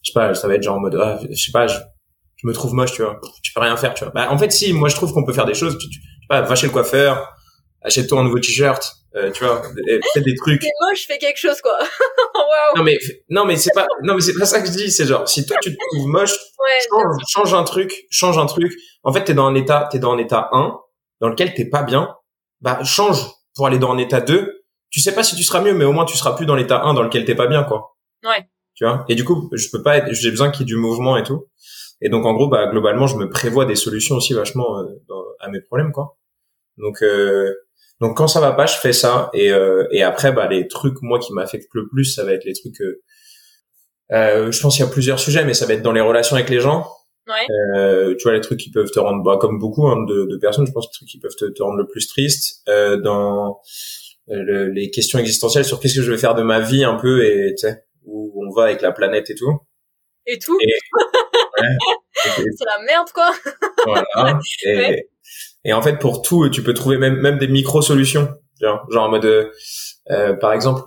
je 0.02 0.10
sais 0.10 0.14
pas, 0.14 0.34
ça 0.34 0.48
va 0.48 0.54
être 0.54 0.62
genre 0.62 0.76
en 0.76 0.80
mode, 0.80 0.96
ah, 0.96 1.20
je 1.30 1.36
sais 1.40 1.52
pas, 1.52 1.66
je, 1.66 1.78
je 2.36 2.46
me 2.46 2.52
trouve 2.52 2.72
moche, 2.72 2.92
tu 2.92 3.02
vois, 3.02 3.20
tu 3.42 3.52
peux 3.52 3.60
rien 3.60 3.76
faire, 3.76 3.92
tu 3.92 4.04
vois. 4.04 4.12
Bah, 4.14 4.28
en 4.30 4.38
fait, 4.38 4.52
si, 4.52 4.72
moi 4.72 4.88
je 4.88 4.94
trouve 4.94 5.12
qu'on 5.12 5.24
peut 5.24 5.32
faire 5.32 5.46
des 5.46 5.54
choses. 5.54 5.76
Tu, 5.78 5.88
tu, 5.88 6.00
je 6.00 6.04
sais 6.04 6.26
pas, 6.28 6.42
va 6.42 6.54
chez 6.54 6.66
le 6.66 6.72
coiffeur, 6.72 7.32
achète-toi 7.82 8.20
un 8.20 8.24
nouveau 8.24 8.38
t-shirt, 8.38 8.94
euh, 9.16 9.30
tu 9.32 9.44
vois, 9.44 9.62
fais 10.14 10.20
des 10.20 10.34
trucs. 10.34 10.62
C'est 10.62 10.70
moche, 10.88 11.06
fais 11.06 11.18
quelque 11.18 11.38
chose, 11.38 11.60
quoi. 11.60 11.78
Waouh. 12.34 12.76
Non 12.76 12.82
mais 12.84 12.98
non 13.30 13.44
mais 13.44 13.56
c'est 13.56 13.70
pas 13.74 13.86
non 14.02 14.14
mais 14.14 14.20
c'est 14.20 14.38
pas 14.38 14.44
ça 14.46 14.60
que 14.60 14.66
je 14.68 14.72
dis 14.72 14.90
c'est 14.90 15.06
genre 15.06 15.28
si 15.28 15.46
toi 15.46 15.56
tu 15.62 15.72
te 15.72 15.78
trouves 15.92 16.06
moche 16.08 16.32
Ouais. 16.32 16.78
change, 16.90 17.16
change 17.28 17.54
un 17.54 17.62
truc 17.64 18.06
change 18.10 18.38
un 18.38 18.46
truc 18.46 18.72
en 19.04 19.12
fait 19.12 19.24
t'es 19.24 19.34
dans 19.34 19.46
un 19.46 19.54
état 19.54 19.88
t'es 19.90 19.98
dans 19.98 20.12
un 20.12 20.18
état 20.18 20.48
1 20.52 20.74
dans 21.20 21.28
lequel 21.28 21.54
t'es 21.54 21.64
pas 21.68 21.82
bien 21.82 22.14
bah 22.60 22.82
change 22.84 23.18
pour 23.54 23.66
aller 23.66 23.78
dans 23.78 23.92
un 23.92 23.98
état 23.98 24.20
2 24.20 24.62
tu 24.90 25.00
sais 25.00 25.14
pas 25.14 25.22
si 25.22 25.36
tu 25.36 25.42
seras 25.44 25.60
mieux 25.60 25.72
mais 25.74 25.84
au 25.84 25.92
moins 25.92 26.04
tu 26.04 26.16
seras 26.16 26.34
plus 26.34 26.44
dans 26.46 26.56
l'état 26.56 26.82
1 26.82 26.94
dans 26.94 27.02
lequel 27.02 27.24
t'es 27.24 27.34
pas 27.36 27.46
bien 27.46 27.62
quoi 27.64 27.96
Ouais. 28.24 28.44
tu 28.74 28.84
vois? 28.84 29.04
Et 29.08 29.14
du 29.14 29.24
coup 29.24 29.48
je 29.52 29.68
peux 29.70 29.82
pas 29.82 29.96
être 29.98 30.12
j'ai 30.12 30.30
besoin 30.30 30.50
qu'il 30.50 30.60
y 30.60 30.64
ait 30.64 30.66
du 30.74 30.76
mouvement 30.76 31.16
et 31.16 31.22
tout 31.22 31.46
et 32.00 32.08
donc 32.08 32.24
en 32.26 32.32
gros 32.34 32.48
bah 32.48 32.66
globalement 32.66 33.06
je 33.06 33.16
me 33.16 33.28
prévois 33.30 33.64
des 33.64 33.76
solutions 33.76 34.16
aussi 34.16 34.34
vachement 34.34 34.78
euh, 34.80 34.84
dans- 35.08 35.24
à 35.40 35.48
mes 35.48 35.60
problèmes 35.60 35.92
quoi 35.92 36.16
donc 36.78 37.00
euh, 37.02 37.54
donc 38.00 38.16
quand 38.16 38.28
ça 38.28 38.40
va 38.40 38.52
pas, 38.52 38.66
je 38.66 38.76
fais 38.76 38.92
ça 38.92 39.30
et 39.34 39.50
euh, 39.50 39.86
et 39.90 40.02
après 40.02 40.32
bah 40.32 40.46
les 40.48 40.68
trucs 40.68 41.00
moi 41.02 41.18
qui 41.18 41.32
m'affectent 41.32 41.72
le 41.74 41.86
plus, 41.88 42.04
ça 42.04 42.24
va 42.24 42.32
être 42.32 42.44
les 42.44 42.52
trucs 42.54 42.80
euh, 42.82 43.02
euh, 44.12 44.52
je 44.52 44.60
pense 44.60 44.76
qu'il 44.76 44.84
y 44.84 44.88
a 44.88 44.90
plusieurs 44.90 45.18
sujets 45.18 45.44
mais 45.44 45.54
ça 45.54 45.66
va 45.66 45.74
être 45.74 45.82
dans 45.82 45.92
les 45.92 46.00
relations 46.00 46.36
avec 46.36 46.48
les 46.50 46.60
gens. 46.60 46.86
Ouais. 47.28 47.46
Euh, 47.76 48.14
tu 48.16 48.22
vois 48.22 48.34
les 48.34 48.40
trucs 48.40 48.60
qui 48.60 48.70
peuvent 48.70 48.90
te 48.90 49.00
rendre 49.00 49.22
bah 49.24 49.36
comme 49.40 49.58
beaucoup 49.58 49.88
hein, 49.88 49.96
de, 50.06 50.26
de 50.26 50.36
personnes, 50.36 50.66
je 50.66 50.72
pense 50.72 50.84
les 50.86 50.92
trucs 50.92 51.08
qui 51.08 51.18
peuvent 51.18 51.34
te, 51.36 51.46
te 51.46 51.62
rendre 51.62 51.78
le 51.78 51.86
plus 51.88 52.06
triste 52.06 52.62
euh, 52.68 52.98
dans 52.98 53.60
euh, 54.30 54.42
le- 54.44 54.68
les 54.70 54.90
questions 54.90 55.18
existentielles 55.18 55.64
sur 55.64 55.80
qu'est-ce 55.80 55.96
que 55.96 56.02
je 56.02 56.10
vais 56.12 56.18
faire 56.18 56.34
de 56.36 56.42
ma 56.44 56.60
vie 56.60 56.84
un 56.84 56.94
peu 56.94 57.24
et 57.24 57.52
tu 57.56 57.66
sais 57.66 57.82
où 58.04 58.32
on 58.46 58.54
va 58.54 58.64
avec 58.66 58.80
la 58.80 58.92
planète 58.92 59.28
et 59.30 59.34
tout. 59.34 59.58
Et 60.26 60.38
tout. 60.38 60.56
Et- 60.62 60.66
Et- 61.58 62.44
C'est 62.56 62.64
la 62.64 62.84
merde, 62.86 63.08
quoi. 63.12 63.30
voilà. 63.84 64.38
Et, 64.64 64.76
Ouais. 64.76 65.08
Et 65.68 65.72
en 65.74 65.82
fait, 65.82 65.98
pour 65.98 66.22
tout, 66.22 66.48
tu 66.50 66.62
peux 66.62 66.74
trouver 66.74 66.96
même 66.98 67.16
même 67.20 67.38
des 67.38 67.48
micro 67.48 67.82
solutions. 67.82 68.28
Genre, 68.60 68.86
genre 68.90 69.04
en 69.04 69.10
mode, 69.10 69.24
euh, 69.26 69.50
euh, 70.10 70.34
par 70.34 70.52
exemple, 70.54 70.82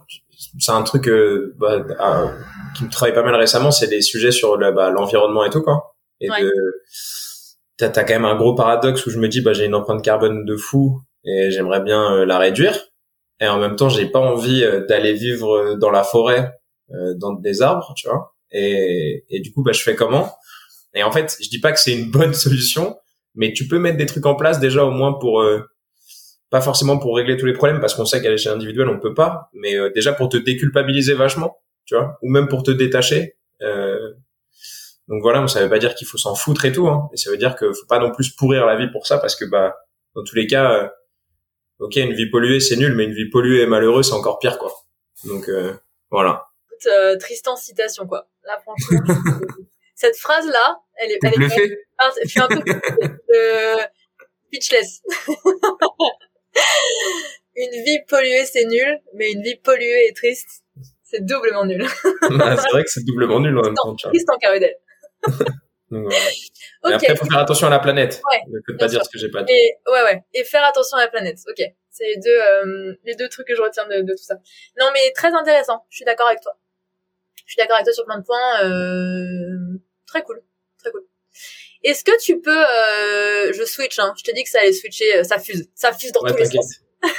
c'est 0.59 0.71
un 0.71 0.81
truc 0.83 1.07
euh, 1.07 1.53
bah, 1.59 1.73
euh, 1.99 2.27
qui 2.75 2.85
me 2.85 2.89
travaille 2.89 3.13
pas 3.13 3.23
mal 3.23 3.35
récemment, 3.35 3.71
c'est 3.71 3.87
des 3.87 4.01
sujets 4.01 4.31
sur 4.31 4.57
la- 4.57 4.71
bah, 4.71 4.89
l'environnement 4.89 5.43
et 5.45 5.49
tout 5.51 5.61
quoi. 5.61 5.95
Et 6.21 6.29
Ouais. 6.31 6.41
de, 6.43 6.51
t'as 7.77 7.87
as 7.87 8.03
quand 8.03 8.13
même 8.13 8.25
un 8.25 8.35
gros 8.35 8.55
paradoxe 8.55 9.05
où 9.05 9.09
je 9.09 9.19
me 9.19 9.27
dis, 9.27 9.41
bah 9.41 9.53
j'ai 9.53 9.65
une 9.65 9.75
empreinte 9.75 10.03
carbone 10.03 10.45
de 10.45 10.55
fou 10.55 11.01
et 11.25 11.51
j'aimerais 11.51 11.81
bien 11.81 12.25
la 12.25 12.37
réduire. 12.37 12.77
Et 13.41 13.47
en 13.47 13.57
même 13.59 13.75
temps, 13.75 13.89
j'ai 13.89 14.05
pas 14.07 14.19
envie 14.19 14.65
d'aller 14.89 15.13
vivre 15.13 15.75
dans 15.75 15.91
la 15.91 16.03
forêt, 16.03 16.51
euh, 16.91 17.13
dans 17.15 17.33
des 17.33 17.61
arbres, 17.61 17.93
tu 17.95 18.07
vois. 18.09 18.33
Et, 18.51 19.23
et 19.29 19.39
du 19.39 19.53
coup, 19.53 19.63
bah 19.63 19.71
je 19.71 19.81
fais 19.81 19.95
comment? 19.95 20.33
Et 20.93 21.03
en 21.03 21.11
fait, 21.11 21.37
je 21.41 21.49
dis 21.49 21.59
pas 21.59 21.71
que 21.71 21.79
c'est 21.79 21.93
une 21.93 22.11
bonne 22.11 22.33
solution, 22.45 22.97
mais 23.39 23.53
tu 23.53 23.67
peux 23.67 23.79
mettre 23.79 23.97
des 23.97 24.05
trucs 24.05 24.25
en 24.25 24.35
place 24.35 24.59
déjà 24.59 24.83
au 24.83 24.91
moins 24.91 25.13
pour 25.13 25.41
euh, 25.41 25.61
pas 26.49 26.59
forcément 26.59 26.99
pour 26.99 27.15
régler 27.15 27.37
tous 27.37 27.45
les 27.45 27.53
problèmes 27.53 27.79
parce 27.79 27.95
qu'on 27.95 28.05
sait 28.05 28.21
qu'à 28.21 28.29
l'échelle 28.29 28.51
individuelle 28.51 28.89
on 28.89 28.99
peut 28.99 29.13
pas, 29.13 29.49
mais 29.53 29.75
euh, 29.75 29.89
déjà 29.95 30.11
pour 30.11 30.27
te 30.27 30.35
déculpabiliser 30.35 31.13
vachement, 31.13 31.57
tu 31.85 31.95
vois, 31.95 32.17
ou 32.21 32.29
même 32.29 32.49
pour 32.49 32.63
te 32.63 32.71
détacher. 32.71 33.37
Euh, 33.61 34.13
donc 35.07 35.21
voilà, 35.21 35.47
ça 35.47 35.63
veut 35.63 35.69
pas 35.69 35.79
dire 35.79 35.95
qu'il 35.95 36.05
faut 36.05 36.17
s'en 36.17 36.35
foutre 36.35 36.65
et 36.65 36.73
tout, 36.73 36.89
hein, 36.89 37.07
mais 37.11 37.17
ça 37.17 37.31
veut 37.31 37.37
dire 37.37 37.55
que 37.55 37.71
faut 37.71 37.87
pas 37.87 37.99
non 37.99 38.11
plus 38.11 38.29
pourrir 38.29 38.65
la 38.65 38.75
vie 38.75 38.91
pour 38.91 39.07
ça 39.07 39.17
parce 39.17 39.37
que 39.37 39.45
bah 39.45 39.77
dans 40.15 40.23
tous 40.23 40.35
les 40.35 40.45
cas, 40.45 40.73
euh, 40.73 40.87
ok, 41.79 41.95
une 41.95 42.13
vie 42.13 42.29
polluée 42.29 42.59
c'est 42.59 42.75
nul, 42.75 42.93
mais 42.93 43.05
une 43.05 43.13
vie 43.13 43.29
polluée 43.29 43.61
et 43.61 43.67
malheureuse 43.67 44.09
c'est 44.09 44.15
encore 44.15 44.39
pire 44.39 44.57
quoi. 44.57 44.73
Donc 45.23 45.47
euh, 45.47 45.73
voilà. 46.11 46.49
Écoute, 46.67 46.87
euh, 46.87 47.17
Tristan 47.17 47.55
citation, 47.55 48.05
quoi. 48.05 48.27
Là, 48.43 48.59
franchement. 48.59 49.13
Cette 49.99 50.15
phrase-là, 50.15 50.79
elle 50.95 51.11
est, 51.11 51.19
elle 51.23 51.43
est, 51.43 51.77
Ah, 51.97 52.09
je 52.23 52.29
suis 52.29 52.39
un 52.39 52.47
peu 52.47 52.61
euh, 53.35 53.75
speechless. 54.47 55.01
une 57.57 57.83
vie 57.83 57.99
polluée, 58.07 58.45
c'est 58.45 58.63
nul, 58.63 59.01
mais 59.15 59.29
une 59.33 59.41
vie 59.41 59.57
polluée 59.57 60.07
et 60.07 60.13
triste, 60.13 60.63
c'est 61.03 61.25
doublement 61.25 61.65
nul. 61.65 61.85
Bah, 62.31 62.55
c'est 62.55 62.69
vrai 62.69 62.83
que 62.83 62.89
c'est 62.89 63.03
doublement 63.05 63.41
nul 63.41 63.57
en 63.57 63.61
même 63.61 63.73
temps. 63.73 63.93
tu 63.93 64.03
vois. 64.07 64.11
Tristan 64.13 64.37
Carudel. 64.39 64.73
Donc, 65.91 66.05
voilà. 66.05 66.25
Mais 66.85 66.95
Ok. 66.95 67.03
après, 67.03 67.15
faut 67.17 67.25
faire 67.25 67.39
attention 67.39 67.67
à 67.67 67.71
la 67.71 67.79
planète. 67.79 68.21
Ouais, 68.31 68.39
Ne 68.47 68.59
peux 68.65 68.77
pas 68.77 68.87
dire 68.87 69.03
ce 69.03 69.09
que 69.09 69.17
j'ai 69.19 69.29
pas 69.29 69.43
dit. 69.43 69.51
Et 69.51 69.79
ouais, 69.91 70.03
ouais. 70.03 70.23
Et 70.33 70.45
faire 70.45 70.63
attention 70.63 70.95
à 70.97 71.01
la 71.01 71.07
planète. 71.09 71.39
Ok. 71.49 71.61
C'est 71.91 72.05
les 72.05 72.17
deux, 72.23 72.39
euh, 72.39 72.93
les 73.03 73.15
deux 73.15 73.27
trucs 73.27 73.47
que 73.47 73.55
je 73.55 73.61
retiens 73.61 73.85
de, 73.85 74.01
de 74.03 74.13
tout 74.13 74.23
ça. 74.23 74.35
Non, 74.79 74.85
mais 74.93 75.11
très 75.11 75.33
intéressant. 75.33 75.85
Je 75.89 75.97
suis 75.97 76.05
d'accord 76.05 76.27
avec 76.27 76.39
toi. 76.39 76.53
Je 77.45 77.51
suis 77.53 77.57
d'accord 77.57 77.75
avec 77.75 77.85
toi 77.85 77.93
sur 77.93 78.05
plein 78.05 78.19
de 78.19 78.23
points. 78.23 78.63
Euh... 78.63 79.81
Très 80.09 80.23
cool. 80.23 80.41
Très 80.79 80.91
cool. 80.91 81.05
Est-ce 81.83 82.03
que 82.03 82.19
tu 82.21 82.41
peux, 82.41 82.65
euh... 82.65 83.53
je 83.53 83.63
switch, 83.63 83.99
hein. 83.99 84.13
Je 84.17 84.23
te 84.23 84.31
dis 84.35 84.43
que 84.43 84.49
ça 84.49 84.59
allait 84.59 84.73
switcher, 84.73 85.17
euh, 85.17 85.23
ça 85.23 85.39
fuse. 85.39 85.69
Ça 85.75 85.93
fuse 85.93 86.11
dans 86.11 86.21
Ouais, 86.21 86.31
tous 86.31 86.37
les 86.37 86.45
sens. 86.45 86.81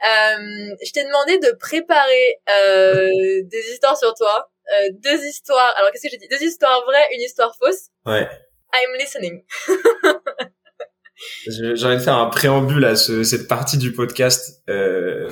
Euh, 0.00 0.76
je 0.80 0.92
t'ai 0.92 1.02
demandé 1.02 1.38
de 1.38 1.56
préparer 1.58 2.36
euh, 2.48 3.08
des 3.50 3.72
histoires 3.72 3.98
sur 3.98 4.14
toi. 4.14 4.48
Euh, 4.72 4.90
deux 4.92 5.24
histoires. 5.24 5.74
Alors, 5.76 5.90
qu'est-ce 5.90 6.04
que 6.04 6.08
j'ai 6.08 6.18
dit? 6.18 6.28
Deux 6.28 6.40
histoires 6.40 6.84
vraies, 6.84 7.04
une 7.14 7.22
histoire 7.22 7.52
fausse. 7.60 7.88
Ouais. 8.06 8.28
I'm 8.74 8.96
listening. 8.96 9.44
J'ai 11.48 11.84
envie 11.84 11.96
de 11.96 12.00
faire 12.00 12.14
un 12.14 12.26
préambule 12.30 12.84
à 12.84 12.94
ce, 12.94 13.24
cette 13.24 13.48
partie 13.48 13.76
du 13.76 13.92
podcast. 13.92 14.62
Euh, 14.68 15.28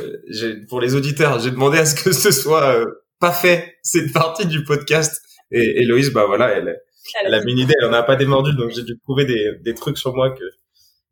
pour 0.68 0.80
les 0.80 0.97
auditeurs, 0.97 1.38
j'ai 1.38 1.52
demandé 1.52 1.78
à 1.78 1.87
ce 1.87 1.95
que 1.95 2.12
ce 2.12 2.33
soit 2.33 2.75
euh, 2.75 2.87
pas 3.21 3.33
fait 3.33 3.76
cette 3.83 4.12
partie 4.12 4.47
du 4.47 4.64
podcast. 4.64 5.23
Et 5.50 5.83
Héloïse, 5.83 6.12
bah 6.12 6.26
voilà, 6.26 6.50
elle, 6.50 6.81
elle 7.25 7.35
a 7.35 7.41
mis 7.45 7.53
une 7.53 7.59
idée, 7.59 7.75
elle 7.81 7.88
en 7.88 7.93
a 7.93 8.03
pas 8.03 8.17
démordu, 8.17 8.55
donc 8.57 8.71
j'ai 8.71 8.83
dû 8.83 8.99
trouver 8.99 9.25
des, 9.25 9.53
des 9.61 9.75
trucs 9.75 9.99
sur 9.99 10.15
moi 10.15 10.31
que 10.31 10.45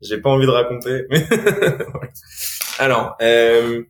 j'ai 0.01 0.19
pas 0.19 0.31
envie 0.31 0.47
de 0.47 0.51
raconter. 0.51 1.05
Alors, 2.79 3.15
euh, 3.23 3.83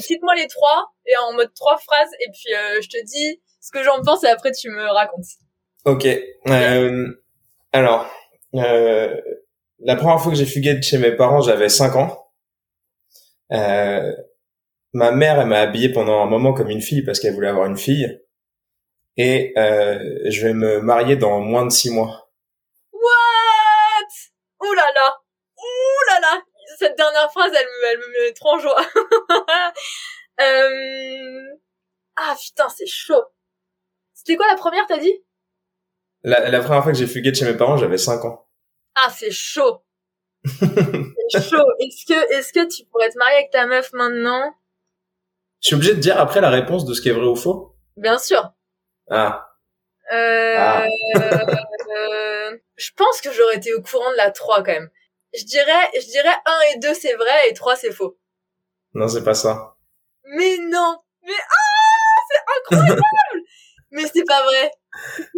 cite-moi 0.00 0.34
les 0.34 0.46
trois, 0.48 0.92
et 1.06 1.16
en 1.28 1.32
mode 1.34 1.52
trois 1.54 1.78
phrases, 1.78 2.10
et 2.20 2.30
puis 2.32 2.54
euh, 2.54 2.80
je 2.82 2.88
te 2.88 3.04
dis 3.04 3.40
ce 3.60 3.70
que 3.70 3.82
j'en 3.82 4.02
pense, 4.02 4.24
et 4.24 4.28
après 4.28 4.52
tu 4.52 4.70
me 4.70 4.86
racontes. 4.92 5.24
Ok. 5.86 6.06
Euh, 6.48 7.06
alors, 7.72 8.10
euh, 8.54 9.20
la 9.80 9.96
première 9.96 10.20
fois 10.20 10.32
que 10.32 10.38
j'ai 10.38 10.46
fugué 10.46 10.74
de 10.74 10.82
chez 10.82 10.98
mes 10.98 11.12
parents, 11.12 11.40
j'avais 11.40 11.68
5 11.68 11.96
ans. 11.96 12.32
Euh, 13.52 14.12
ma 14.92 15.12
mère, 15.12 15.40
elle 15.40 15.46
m'a 15.46 15.60
habillé 15.60 15.90
pendant 15.90 16.22
un 16.22 16.26
moment 16.26 16.52
comme 16.52 16.70
une 16.70 16.80
fille 16.80 17.02
parce 17.02 17.20
qu'elle 17.20 17.34
voulait 17.34 17.48
avoir 17.48 17.66
une 17.66 17.76
fille. 17.76 18.20
Et 19.16 19.54
euh, 19.56 20.20
je 20.26 20.46
vais 20.46 20.52
me 20.52 20.80
marier 20.80 21.16
dans 21.16 21.40
moins 21.40 21.64
de 21.64 21.70
6 21.70 21.90
mois. 21.90 22.30
What? 22.92 24.08
Ouh 24.60 24.74
là 24.74 24.86
là 24.94 25.20
Ouh 25.56 26.06
là 26.08 26.20
là 26.20 26.42
Cette 26.78 26.96
dernière 26.96 27.30
phrase, 27.32 27.52
elle 27.54 27.66
me, 27.66 27.86
elle 27.92 27.98
me 27.98 28.26
met 28.26 28.32
trop 28.34 28.50
en 28.50 28.58
joie. 28.58 28.80
euh... 30.40 31.56
Ah 32.16 32.34
putain, 32.38 32.68
c'est 32.68 32.86
chaud. 32.86 33.24
C'était 34.14 34.36
quoi 34.36 34.46
la 34.48 34.56
première, 34.56 34.86
t'as 34.86 34.98
dit? 34.98 35.24
La, 36.22 36.50
la 36.50 36.60
première 36.60 36.82
fois 36.82 36.92
que 36.92 36.98
j'ai 36.98 37.06
fugué 37.06 37.30
de 37.30 37.36
chez 37.36 37.44
mes 37.44 37.56
parents, 37.56 37.76
j'avais 37.76 37.98
5 37.98 38.24
ans. 38.24 38.46
Ah, 38.96 39.10
c'est 39.10 39.30
chaud. 39.30 39.82
c'est 40.44 41.40
chaud. 41.50 41.66
Est-ce 41.80 42.06
que, 42.06 42.34
est-ce 42.34 42.52
que 42.52 42.66
tu 42.66 42.84
pourrais 42.86 43.10
te 43.10 43.18
marier 43.18 43.36
avec 43.36 43.50
ta 43.50 43.66
meuf 43.66 43.92
maintenant? 43.92 44.54
Je 45.62 45.68
suis 45.68 45.76
obligé 45.76 45.94
de 45.94 46.00
dire 46.00 46.18
après 46.18 46.40
la 46.40 46.50
réponse 46.50 46.84
de 46.84 46.94
ce 46.94 47.00
qui 47.00 47.08
est 47.08 47.12
vrai 47.12 47.26
ou 47.26 47.36
faux 47.36 47.76
Bien 47.96 48.18
sûr. 48.18 48.52
Ah, 49.10 49.42
Euh, 50.12 50.56
Ah. 50.58 50.84
euh, 51.18 52.58
je 52.76 52.90
pense 52.96 53.20
que 53.20 53.32
j'aurais 53.32 53.56
été 53.56 53.74
au 53.74 53.82
courant 53.82 54.10
de 54.12 54.16
la 54.16 54.30
3 54.30 54.58
quand 54.58 54.72
même. 54.72 54.88
Je 55.34 55.44
dirais, 55.44 55.90
je 55.94 56.06
dirais 56.10 56.34
1 56.46 56.60
et 56.74 56.78
2 56.78 56.94
c'est 56.94 57.14
vrai 57.14 57.48
et 57.50 57.54
3 57.54 57.74
c'est 57.76 57.92
faux. 57.92 58.16
non, 58.94 59.08
c'est 59.08 59.24
pas 59.24 59.34
ça. 59.34 59.74
Mais 60.24 60.58
non 60.58 60.98
Mais 61.22 61.32
ah 61.34 62.20
C'est 62.28 62.76
incroyable 62.76 63.02
Mais 63.90 64.04
c'est 64.12 64.24
pas 64.24 64.42
vrai 64.44 64.70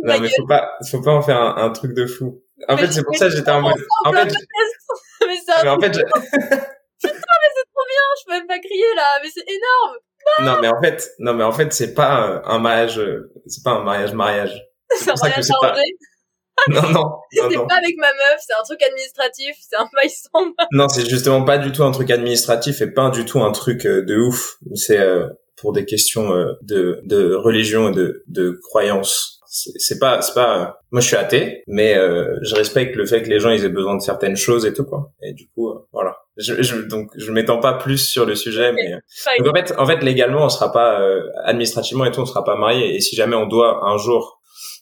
Non, 0.03 0.15
mais 0.21 0.29
gueule. 0.29 0.31
faut 0.37 0.47
pas, 0.47 0.77
faut 0.91 1.01
pas 1.03 1.13
en 1.13 1.23
faire 1.23 1.39
un, 1.41 1.57
un 1.57 1.71
truc 1.71 1.95
de 1.95 2.07
fou. 2.07 2.43
En 2.69 2.75
Mais 2.77 2.83
fait, 2.87 2.93
c'est 2.93 3.03
pour 3.03 3.13
mais 3.13 3.19
ça 3.19 3.27
que 3.27 3.37
j'étais 3.37 3.51
en 3.51 3.61
mode. 3.63 3.75
En 4.05 4.13
fait, 4.13 4.29
je- 4.31 4.35
Mais 5.27 5.37
c'est 5.45 5.53
un 5.53 5.63
mais 5.65 5.71
en 5.71 5.81
fait, 5.81 5.93
je- 5.95 6.01
je 7.03 8.25
peux 8.27 8.33
même 8.33 8.47
pas 8.47 8.59
crier 8.59 8.95
là, 8.97 9.19
mais 9.23 9.31
c'est 9.31 9.45
énorme 9.49 9.99
non, 10.43 10.59
mais 10.61 10.69
en 10.69 10.81
fait, 10.81 11.11
non, 11.19 11.35
mais 11.35 11.45
en 11.45 11.53
fait, 11.53 11.73
c'est 11.73 11.95
pas 11.95 12.43
un 12.45 12.59
mariage, 12.59 13.01
c'est 13.47 13.63
pas 13.65 13.73
un 13.73 13.83
mariage 13.85 14.13
mariage. 14.13 14.65
C'est 14.91 15.11
un 15.11 15.15
mariage 15.21 15.45
c'est 15.45 15.53
pas- 15.61 15.77
Non, 16.69 16.83
non, 16.83 16.91
non, 16.93 17.21
c'est 17.33 17.57
pas 17.69 17.77
avec 17.77 17.97
ma 17.99 18.09
meuf, 18.13 18.41
c'est 18.41 18.55
un 18.55 18.63
truc 18.65 18.83
administratif, 18.83 19.57
c'est 19.61 19.77
un 19.77 19.89
sans 20.09 20.53
Non, 20.73 20.89
c'est 20.89 21.09
justement 21.09 21.45
pas 21.45 21.59
du 21.59 21.71
tout 21.73 21.85
un 21.85 21.93
truc 21.93 22.11
administratif 22.11 22.81
et 22.81 22.91
pas 22.91 23.11
du 23.11 23.25
tout 23.25 23.41
un 23.41 23.53
truc 23.53 23.87
euh, 23.87 24.03
de 24.03 24.17
ouf. 24.17 24.57
C'est, 24.75 24.99
euh, 24.99 25.29
pour 25.57 25.73
des 25.73 25.85
questions 25.85 26.33
euh, 26.35 26.53
de, 26.63 27.01
de 27.05 27.35
religion 27.35 27.91
et 27.91 27.93
de, 27.93 28.25
de 28.29 28.59
croyance. 28.63 29.38
C'est 29.50 29.99
pas, 29.99 30.21
c'est 30.21 30.35
pas. 30.35 30.81
Moi, 30.90 31.00
je 31.00 31.07
suis 31.07 31.17
athée, 31.17 31.62
mais 31.67 31.97
euh, 31.97 32.37
je 32.43 32.55
respecte 32.55 32.95
le 32.97 33.07
fait 33.07 33.23
que 33.23 33.31
les 33.31 33.40
gens 33.40 33.49
ils 33.49 33.64
aient 33.64 33.71
besoin 33.71 33.97
de 33.97 34.02
certaines 34.02 34.37
choses 34.37 34.67
et 34.67 34.75
tout 34.75 34.85
quoi. 34.85 35.11
Et 35.23 35.33
du 35.33 35.49
coup, 35.49 35.71
euh, 35.71 35.87
voilà. 35.93 36.19
Je, 36.37 36.62
je, 36.62 36.76
donc, 36.83 37.11
je 37.17 37.33
m'étends 37.33 37.59
pas 37.59 37.73
plus 37.73 37.99
sur 37.99 38.26
le 38.26 38.35
sujet, 38.35 38.73
mais 38.73 38.93
donc, 39.38 39.49
en 39.49 39.55
fait, 39.55 39.75
en 39.78 39.87
fait, 39.87 40.02
légalement, 40.02 40.45
on 40.45 40.49
sera 40.50 40.71
pas 40.71 41.00
administrativement 41.45 42.05
et 42.05 42.12
tout, 42.12 42.21
on 42.21 42.26
sera 42.26 42.45
pas 42.45 42.57
marié. 42.57 42.95
Et 42.95 43.00
si 43.00 43.17
jamais 43.17 43.37
on 43.37 43.47
doit 43.47 43.85
un 43.85 43.97
jour 43.97 44.38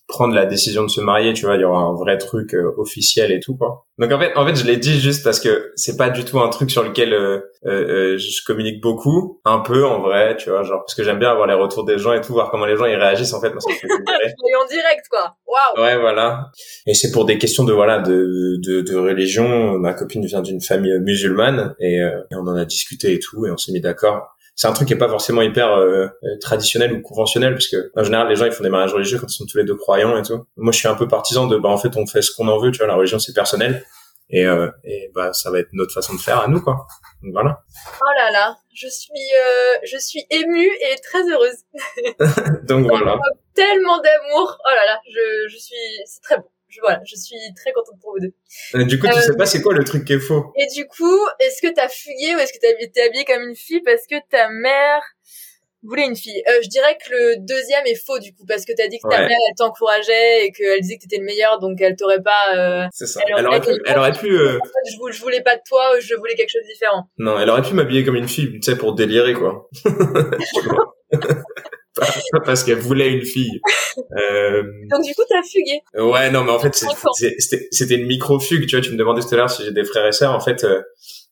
prendre 0.06 0.34
la 0.34 0.46
décision 0.46 0.84
de 0.84 0.88
se 0.88 1.00
marier, 1.00 1.32
tu 1.32 1.46
vois, 1.46 1.56
il 1.56 1.62
y 1.62 1.64
aura 1.64 1.80
un 1.80 1.94
vrai 1.94 2.16
truc 2.18 2.54
euh, 2.54 2.72
officiel 2.76 3.32
et 3.32 3.40
tout 3.40 3.56
quoi. 3.56 3.86
Donc 3.98 4.12
en 4.12 4.18
fait, 4.20 4.36
en 4.36 4.46
fait, 4.46 4.54
je 4.54 4.64
l'ai 4.66 4.76
dit 4.76 5.00
juste 5.00 5.24
parce 5.24 5.40
que 5.40 5.72
c'est 5.74 5.96
pas 5.96 6.10
du 6.10 6.24
tout 6.24 6.38
un 6.38 6.48
truc 6.48 6.70
sur 6.70 6.82
lequel 6.82 7.12
euh, 7.14 7.40
euh, 7.64 8.14
euh, 8.14 8.18
je 8.18 8.44
communique 8.44 8.80
beaucoup, 8.82 9.40
un 9.44 9.60
peu 9.60 9.84
en 9.86 10.00
vrai, 10.00 10.36
tu 10.36 10.50
vois, 10.50 10.62
genre 10.62 10.80
parce 10.80 10.94
que 10.94 11.02
j'aime 11.02 11.18
bien 11.18 11.30
avoir 11.30 11.46
les 11.46 11.54
retours 11.54 11.84
des 11.84 11.98
gens 11.98 12.12
et 12.12 12.20
tout, 12.20 12.34
voir 12.34 12.50
comment 12.50 12.66
les 12.66 12.76
gens 12.76 12.84
ils 12.84 12.94
réagissent 12.96 13.32
en 13.32 13.40
fait. 13.40 13.50
Moi, 13.50 13.60
ça 13.60 13.70
me 13.70 13.76
fait 13.76 13.88
en 13.88 14.66
direct 14.66 15.06
quoi. 15.10 15.34
Waouh. 15.46 15.84
Ouais, 15.84 15.98
voilà. 15.98 16.50
Et 16.86 16.94
c'est 16.94 17.10
pour 17.10 17.24
des 17.24 17.38
questions 17.38 17.64
de 17.64 17.72
voilà 17.72 17.98
de 17.98 18.58
de, 18.62 18.82
de 18.82 18.96
religion. 18.96 19.78
Ma 19.78 19.94
copine 19.94 20.24
vient 20.26 20.42
d'une 20.42 20.60
famille 20.60 20.98
musulmane 21.00 21.74
et, 21.80 21.96
et 21.96 22.34
on 22.34 22.46
en 22.46 22.56
a 22.56 22.64
discuté 22.64 23.14
et 23.14 23.18
tout 23.18 23.46
et 23.46 23.50
on 23.50 23.56
s'est 23.56 23.72
mis 23.72 23.80
d'accord 23.80 24.35
c'est 24.56 24.66
un 24.66 24.72
truc 24.72 24.88
qui 24.88 24.94
est 24.94 24.98
pas 24.98 25.08
forcément 25.08 25.42
hyper 25.42 25.70
euh, 25.70 26.06
euh, 26.06 26.38
traditionnel 26.40 26.92
ou 26.94 27.02
conventionnel 27.02 27.52
parce 27.52 27.68
que 27.68 27.92
en 27.94 28.02
général 28.02 28.28
les 28.28 28.36
gens 28.36 28.46
ils 28.46 28.52
font 28.52 28.64
des 28.64 28.70
mariages 28.70 28.94
religieux 28.94 29.18
quand 29.18 29.30
ils 29.30 29.36
sont 29.36 29.44
tous 29.44 29.58
les 29.58 29.64
deux 29.64 29.76
croyants 29.76 30.16
et 30.16 30.22
tout. 30.22 30.46
Moi 30.56 30.72
je 30.72 30.78
suis 30.78 30.88
un 30.88 30.94
peu 30.94 31.06
partisan 31.06 31.46
de 31.46 31.58
bah 31.58 31.68
en 31.68 31.76
fait 31.76 31.94
on 31.96 32.06
fait 32.06 32.22
ce 32.22 32.32
qu'on 32.34 32.48
en 32.48 32.58
veut, 32.58 32.70
tu 32.70 32.78
vois, 32.78 32.86
la 32.86 32.94
religion 32.94 33.18
c'est 33.18 33.34
personnel 33.34 33.84
et 34.30 34.46
euh, 34.46 34.70
et 34.82 35.10
bah 35.14 35.34
ça 35.34 35.50
va 35.50 35.58
être 35.58 35.68
notre 35.72 35.92
façon 35.92 36.14
de 36.14 36.20
faire 36.20 36.40
à 36.40 36.48
nous 36.48 36.62
quoi. 36.62 36.86
Donc 37.22 37.32
voilà. 37.32 37.60
Oh 38.00 38.12
là 38.16 38.30
là, 38.30 38.56
je 38.74 38.88
suis 38.88 39.12
euh, 39.12 39.78
je 39.84 39.98
suis 39.98 40.24
émue 40.30 40.66
et 40.66 40.96
très 41.02 41.22
heureuse. 41.30 41.58
Donc 42.66 42.86
voilà. 42.86 43.18
Tellement 43.54 43.98
d'amour. 43.98 44.58
Oh 44.58 44.74
là 44.74 44.86
là, 44.86 45.00
je 45.06 45.48
je 45.48 45.58
suis 45.58 45.76
c'est 46.06 46.22
très 46.22 46.38
beau 46.38 46.50
voilà, 46.80 47.00
je 47.04 47.16
suis 47.16 47.36
très 47.54 47.72
contente 47.72 47.98
pour 48.00 48.12
vous 48.12 48.20
deux. 48.20 48.34
Euh, 48.74 48.84
du 48.84 48.98
coup, 48.98 49.06
tu 49.06 49.20
sais 49.20 49.30
euh, 49.30 49.36
pas 49.36 49.46
c'est 49.46 49.62
quoi 49.62 49.74
le 49.74 49.84
truc 49.84 50.04
qui 50.04 50.14
est 50.14 50.18
faux. 50.18 50.52
Et 50.56 50.66
du 50.74 50.86
coup, 50.86 51.18
est-ce 51.40 51.60
que 51.62 51.72
t'as 51.72 51.88
fugué 51.88 52.34
ou 52.34 52.38
est-ce 52.38 52.52
que 52.52 52.58
t'as 52.60 52.72
été 52.80 53.02
habillée 53.02 53.24
comme 53.24 53.42
une 53.42 53.56
fille 53.56 53.80
parce 53.82 54.06
que 54.10 54.16
ta 54.30 54.48
mère 54.48 55.02
voulait 55.82 56.06
une 56.06 56.16
fille? 56.16 56.42
Euh, 56.48 56.60
Je 56.62 56.68
dirais 56.68 56.96
que 56.96 57.10
le 57.12 57.36
deuxième 57.38 57.86
est 57.86 57.94
faux 57.94 58.18
du 58.18 58.32
coup 58.34 58.44
parce 58.46 58.64
que 58.64 58.72
t'as 58.76 58.88
dit 58.88 58.98
que 58.98 59.08
ta 59.08 59.20
mère 59.20 59.38
elle 59.48 59.54
t'encourageait 59.56 60.46
et 60.46 60.52
qu'elle 60.52 60.80
disait 60.80 60.96
que 60.96 61.02
t'étais 61.02 61.18
le 61.18 61.24
meilleur 61.24 61.58
donc 61.58 61.80
elle 61.80 61.96
t'aurait 61.96 62.22
pas. 62.22 62.88
c'est 62.92 63.06
ça. 63.06 63.20
Elle, 63.26 63.46
aurait 63.46 63.60
pu. 63.60 63.70
Elle 63.86 63.98
aurait 63.98 64.12
pu. 64.12 64.28
je, 64.30 65.12
je 65.12 65.20
voulais 65.20 65.42
pas 65.42 65.56
de 65.56 65.62
toi, 65.66 65.98
je 66.00 66.14
voulais 66.14 66.34
quelque 66.34 66.50
chose 66.50 66.62
de 66.62 66.72
différent. 66.72 67.04
Non, 67.18 67.38
elle 67.38 67.50
aurait 67.50 67.62
pu 67.62 67.74
m'habiller 67.74 68.04
comme 68.04 68.16
une 68.16 68.28
fille, 68.28 68.52
tu 68.60 68.62
sais, 68.62 68.76
pour 68.76 68.94
délirer 68.94 69.34
quoi. 69.34 69.68
parce 72.44 72.64
qu'elle 72.64 72.78
voulait 72.78 73.12
une 73.12 73.24
fille. 73.24 73.60
Euh... 73.98 74.62
Donc 74.90 75.04
du 75.04 75.14
coup, 75.14 75.22
t'as 75.28 75.42
fugué. 75.42 75.80
Ouais, 75.94 76.30
non, 76.30 76.44
mais 76.44 76.52
en 76.52 76.58
fait, 76.58 76.74
c'était 77.70 77.94
une 77.94 78.06
micro-fugue. 78.06 78.66
Tu 78.66 78.76
vois, 78.76 78.84
tu 78.84 78.92
me 78.92 78.96
demandais 78.96 79.22
tout 79.22 79.32
à 79.34 79.36
l'heure 79.36 79.50
si 79.50 79.64
j'ai 79.64 79.72
des 79.72 79.84
frères 79.84 80.06
et 80.06 80.12
sœurs. 80.12 80.34
En 80.34 80.40
fait, 80.40 80.64
euh, 80.64 80.82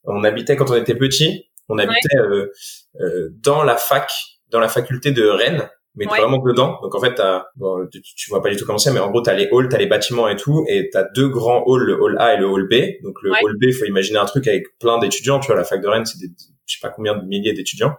on 0.05 0.25
habitait 0.25 0.57
quand 0.57 0.71
on 0.71 0.77
était 0.77 0.95
petit. 0.95 1.47
On 1.69 1.79
habitait 1.79 2.17
euh, 2.19 2.53
euh, 3.01 3.31
dans 3.43 3.63
la 3.63 3.77
fac, 3.77 4.11
dans 4.51 4.61
la 4.61 4.69
faculté 4.69 5.13
de 5.13 5.27
Rennes, 5.27 5.69
mais 5.95 6.05
vraiment 6.05 6.39
dedans. 6.39 6.79
Donc 6.83 6.95
en 6.95 7.01
fait, 7.01 7.21
bon, 7.57 7.87
tu, 7.91 8.03
tu, 8.03 8.31
vois 8.31 8.43
pas 8.43 8.51
du 8.51 8.57
tout 8.57 8.67
comment 8.67 8.79
c'est, 8.79 8.93
mais 8.93 9.01
en 9.01 9.11
gros, 9.11 9.23
t'as 9.23 9.33
les 9.33 9.49
halls, 9.51 9.69
t'as 9.71 9.79
les 9.79 9.87
bâtiments 9.87 10.29
et 10.29 10.37
tout, 10.37 10.67
et 10.69 10.91
t'as 10.91 11.05
deux 11.15 11.29
grands 11.29 11.65
halls, 11.67 11.85
le 11.85 12.03
hall 12.03 12.17
A 12.19 12.35
et 12.35 12.37
le 12.37 12.47
hall 12.47 12.69
B. 12.69 13.03
Donc 13.03 13.17
le 13.23 13.31
hall 13.31 13.57
B, 13.59 13.73
faut 13.73 13.87
imaginer 13.87 14.19
un 14.19 14.27
truc 14.27 14.47
avec 14.47 14.79
plein 14.79 14.99
d'étudiants. 14.99 15.41
Tu 15.41 15.47
vois, 15.47 15.57
la 15.57 15.65
fac 15.65 15.81
de 15.81 15.89
Rennes, 15.89 16.05
c'est 16.05 16.19
des, 16.19 16.33
je 16.67 16.75
sais 16.75 16.81
pas 16.81 16.91
combien 16.91 17.15
de 17.15 17.25
milliers 17.27 17.53
d'étudiants. 17.53 17.95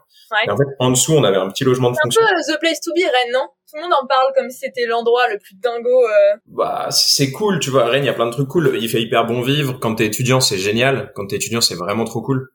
Et 0.45 0.49
en 0.49 0.57
fait, 0.57 0.63
en 0.79 0.91
dessous, 0.91 1.13
on 1.13 1.23
avait 1.23 1.37
un 1.37 1.49
petit 1.49 1.63
logement 1.63 1.91
de 1.91 1.97
fonction. 2.01 2.21
C'est 2.25 2.33
un 2.33 2.35
peu 2.35 2.57
the 2.57 2.59
place 2.59 2.81
to 2.81 2.91
be, 2.93 3.03
Rennes, 3.03 3.33
non? 3.33 3.47
Tout 3.69 3.77
le 3.77 3.83
monde 3.83 3.93
en 3.93 4.07
parle 4.07 4.31
comme 4.35 4.49
si 4.49 4.59
c'était 4.59 4.85
l'endroit 4.85 5.27
le 5.29 5.37
plus 5.37 5.55
dingo. 5.55 6.03
Euh... 6.03 6.37
Bah, 6.47 6.87
c'est 6.91 7.31
cool, 7.31 7.59
tu 7.59 7.69
vois. 7.69 7.85
Rennes, 7.85 8.03
il 8.03 8.07
y 8.07 8.09
a 8.09 8.13
plein 8.13 8.27
de 8.27 8.31
trucs 8.31 8.47
cool. 8.47 8.77
Il 8.79 8.89
fait 8.89 9.01
hyper 9.01 9.25
bon 9.25 9.41
vivre. 9.41 9.79
Quand 9.79 9.95
t'es 9.95 10.05
étudiant, 10.05 10.39
c'est 10.39 10.57
génial. 10.57 11.11
Quand 11.15 11.27
t'es 11.27 11.35
étudiant, 11.35 11.61
c'est 11.61 11.75
vraiment 11.75 12.05
trop 12.05 12.21
cool. 12.21 12.49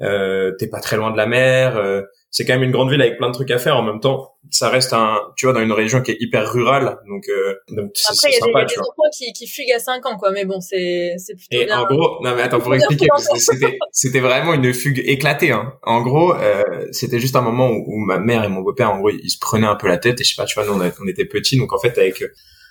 Euh, 0.00 0.52
t'es 0.58 0.68
pas 0.68 0.80
très 0.80 0.96
loin 0.96 1.10
de 1.10 1.16
la 1.16 1.26
mer. 1.26 1.76
Euh, 1.76 2.02
c'est 2.30 2.44
quand 2.44 2.52
même 2.54 2.62
une 2.62 2.70
grande 2.70 2.90
ville 2.90 3.02
avec 3.02 3.18
plein 3.18 3.28
de 3.28 3.34
trucs 3.34 3.50
à 3.50 3.58
faire. 3.58 3.76
En 3.76 3.82
même 3.82 3.98
temps, 3.98 4.34
ça 4.50 4.68
reste 4.68 4.92
un, 4.92 5.18
tu 5.36 5.46
vois, 5.46 5.52
dans 5.52 5.60
une 5.60 5.72
région 5.72 6.00
qui 6.00 6.12
est 6.12 6.16
hyper 6.20 6.50
rurale, 6.52 6.98
donc 7.08 7.28
euh, 7.28 7.54
donc 7.70 7.90
c'est 7.94 8.12
Après, 8.12 8.28
il 8.28 8.34
y 8.34 8.36
a 8.36 8.64
des, 8.64 8.66
des 8.66 8.78
enfants 8.78 9.10
qui, 9.12 9.32
qui 9.32 9.46
fuguent 9.48 9.72
à 9.74 9.80
5 9.80 10.06
ans, 10.06 10.16
quoi. 10.16 10.30
Mais 10.30 10.44
bon, 10.44 10.60
c'est 10.60 11.14
c'est 11.18 11.34
plutôt 11.34 11.60
Et 11.60 11.66
bien. 11.66 11.80
en 11.80 11.86
gros, 11.86 12.22
non 12.22 12.34
mais 12.36 12.42
attends 12.42 12.60
pour 12.60 12.74
expliquer, 12.74 13.06
parce 13.08 13.28
que 13.28 13.38
c'était 13.38 13.78
c'était 13.92 14.20
vraiment 14.20 14.54
une 14.54 14.72
fugue 14.72 15.02
éclatée. 15.04 15.50
Hein. 15.50 15.74
En 15.82 16.02
gros, 16.02 16.34
euh, 16.34 16.62
c'était 16.92 17.18
juste 17.18 17.34
un 17.36 17.42
moment 17.42 17.68
où, 17.68 17.84
où, 17.86 17.98
ma 17.98 18.18
mère 18.18 18.44
et 18.44 18.48
mon 18.48 18.60
beau-père, 18.60 18.92
en 18.92 18.98
gros, 18.98 19.10
ils 19.10 19.30
se 19.30 19.38
prenaient 19.38 19.66
un 19.66 19.76
peu 19.76 19.88
la 19.88 19.98
tête. 19.98 20.20
Et 20.20 20.24
je 20.24 20.30
sais 20.30 20.40
pas, 20.40 20.46
tu 20.46 20.54
vois, 20.54 20.64
nous 20.64 20.80
on, 20.80 20.92
on 21.02 21.08
était 21.08 21.24
petits, 21.24 21.58
donc 21.58 21.72
en 21.72 21.78
fait 21.78 21.98
avec 21.98 22.22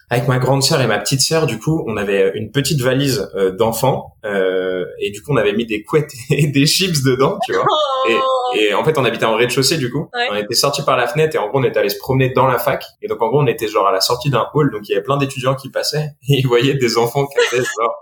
avec 0.10 0.28
ma 0.28 0.40
grande 0.40 0.64
sœur 0.64 0.82
et 0.82 0.88
ma 0.88 0.98
petite 0.98 1.22
sœur, 1.22 1.46
du 1.46 1.60
coup, 1.60 1.84
on 1.88 1.96
avait 1.96 2.32
une 2.34 2.52
petite 2.52 2.82
valise 2.82 3.30
euh, 3.36 3.52
d'enfants 3.52 4.16
euh, 4.26 4.86
et 5.00 5.12
du 5.12 5.22
coup, 5.22 5.34
on 5.34 5.38
avait 5.38 5.54
mis 5.54 5.68
des 5.68 5.84
couettes 5.84 6.12
et 6.32 6.48
des 6.48 6.66
chips 6.66 7.04
dedans, 7.04 7.38
tu 7.46 7.54
vois. 7.54 7.66
Et, 8.10 8.16
oh. 8.16 8.39
Et 8.56 8.74
en 8.74 8.84
fait, 8.84 8.98
on 8.98 9.06
habitait 9.06 9.26
en 9.26 9.36
rez-de-chaussée, 9.36 9.78
du 9.78 9.92
coup. 9.92 10.10
On 10.32 10.36
était 10.36 10.56
sortis 10.56 10.84
par 10.84 10.98
la 10.98 11.08
fenêtre 11.08 11.36
et 11.36 11.40
en 11.40 11.50
gros, 11.50 11.60
on 11.60 11.64
était 11.64 11.80
allé 11.80 11.90
se 11.90 11.98
promener 11.98 12.30
dans 12.30 12.48
la 12.48 12.58
fac. 12.58 12.84
Et 13.02 13.08
donc, 13.08 13.22
en 13.22 13.30
gros, 13.30 13.42
on 13.42 13.48
était 13.48 13.68
genre 13.68 13.88
à 13.88 13.92
la 13.92 14.02
sortie 14.02 14.30
d'un 14.30 14.48
hall, 14.54 14.72
donc 14.72 14.82
il 14.88 14.92
y 14.92 14.96
avait 14.96 15.04
plein 15.04 15.18
d'étudiants 15.18 15.56
qui 15.56 15.70
passaient 15.70 16.12
et 16.30 16.40
ils 16.40 16.48
voyaient 16.48 16.76
des 16.76 16.98
enfants 16.98 17.26
qui 17.26 17.38
étaient 17.48 17.64
genre 17.64 17.96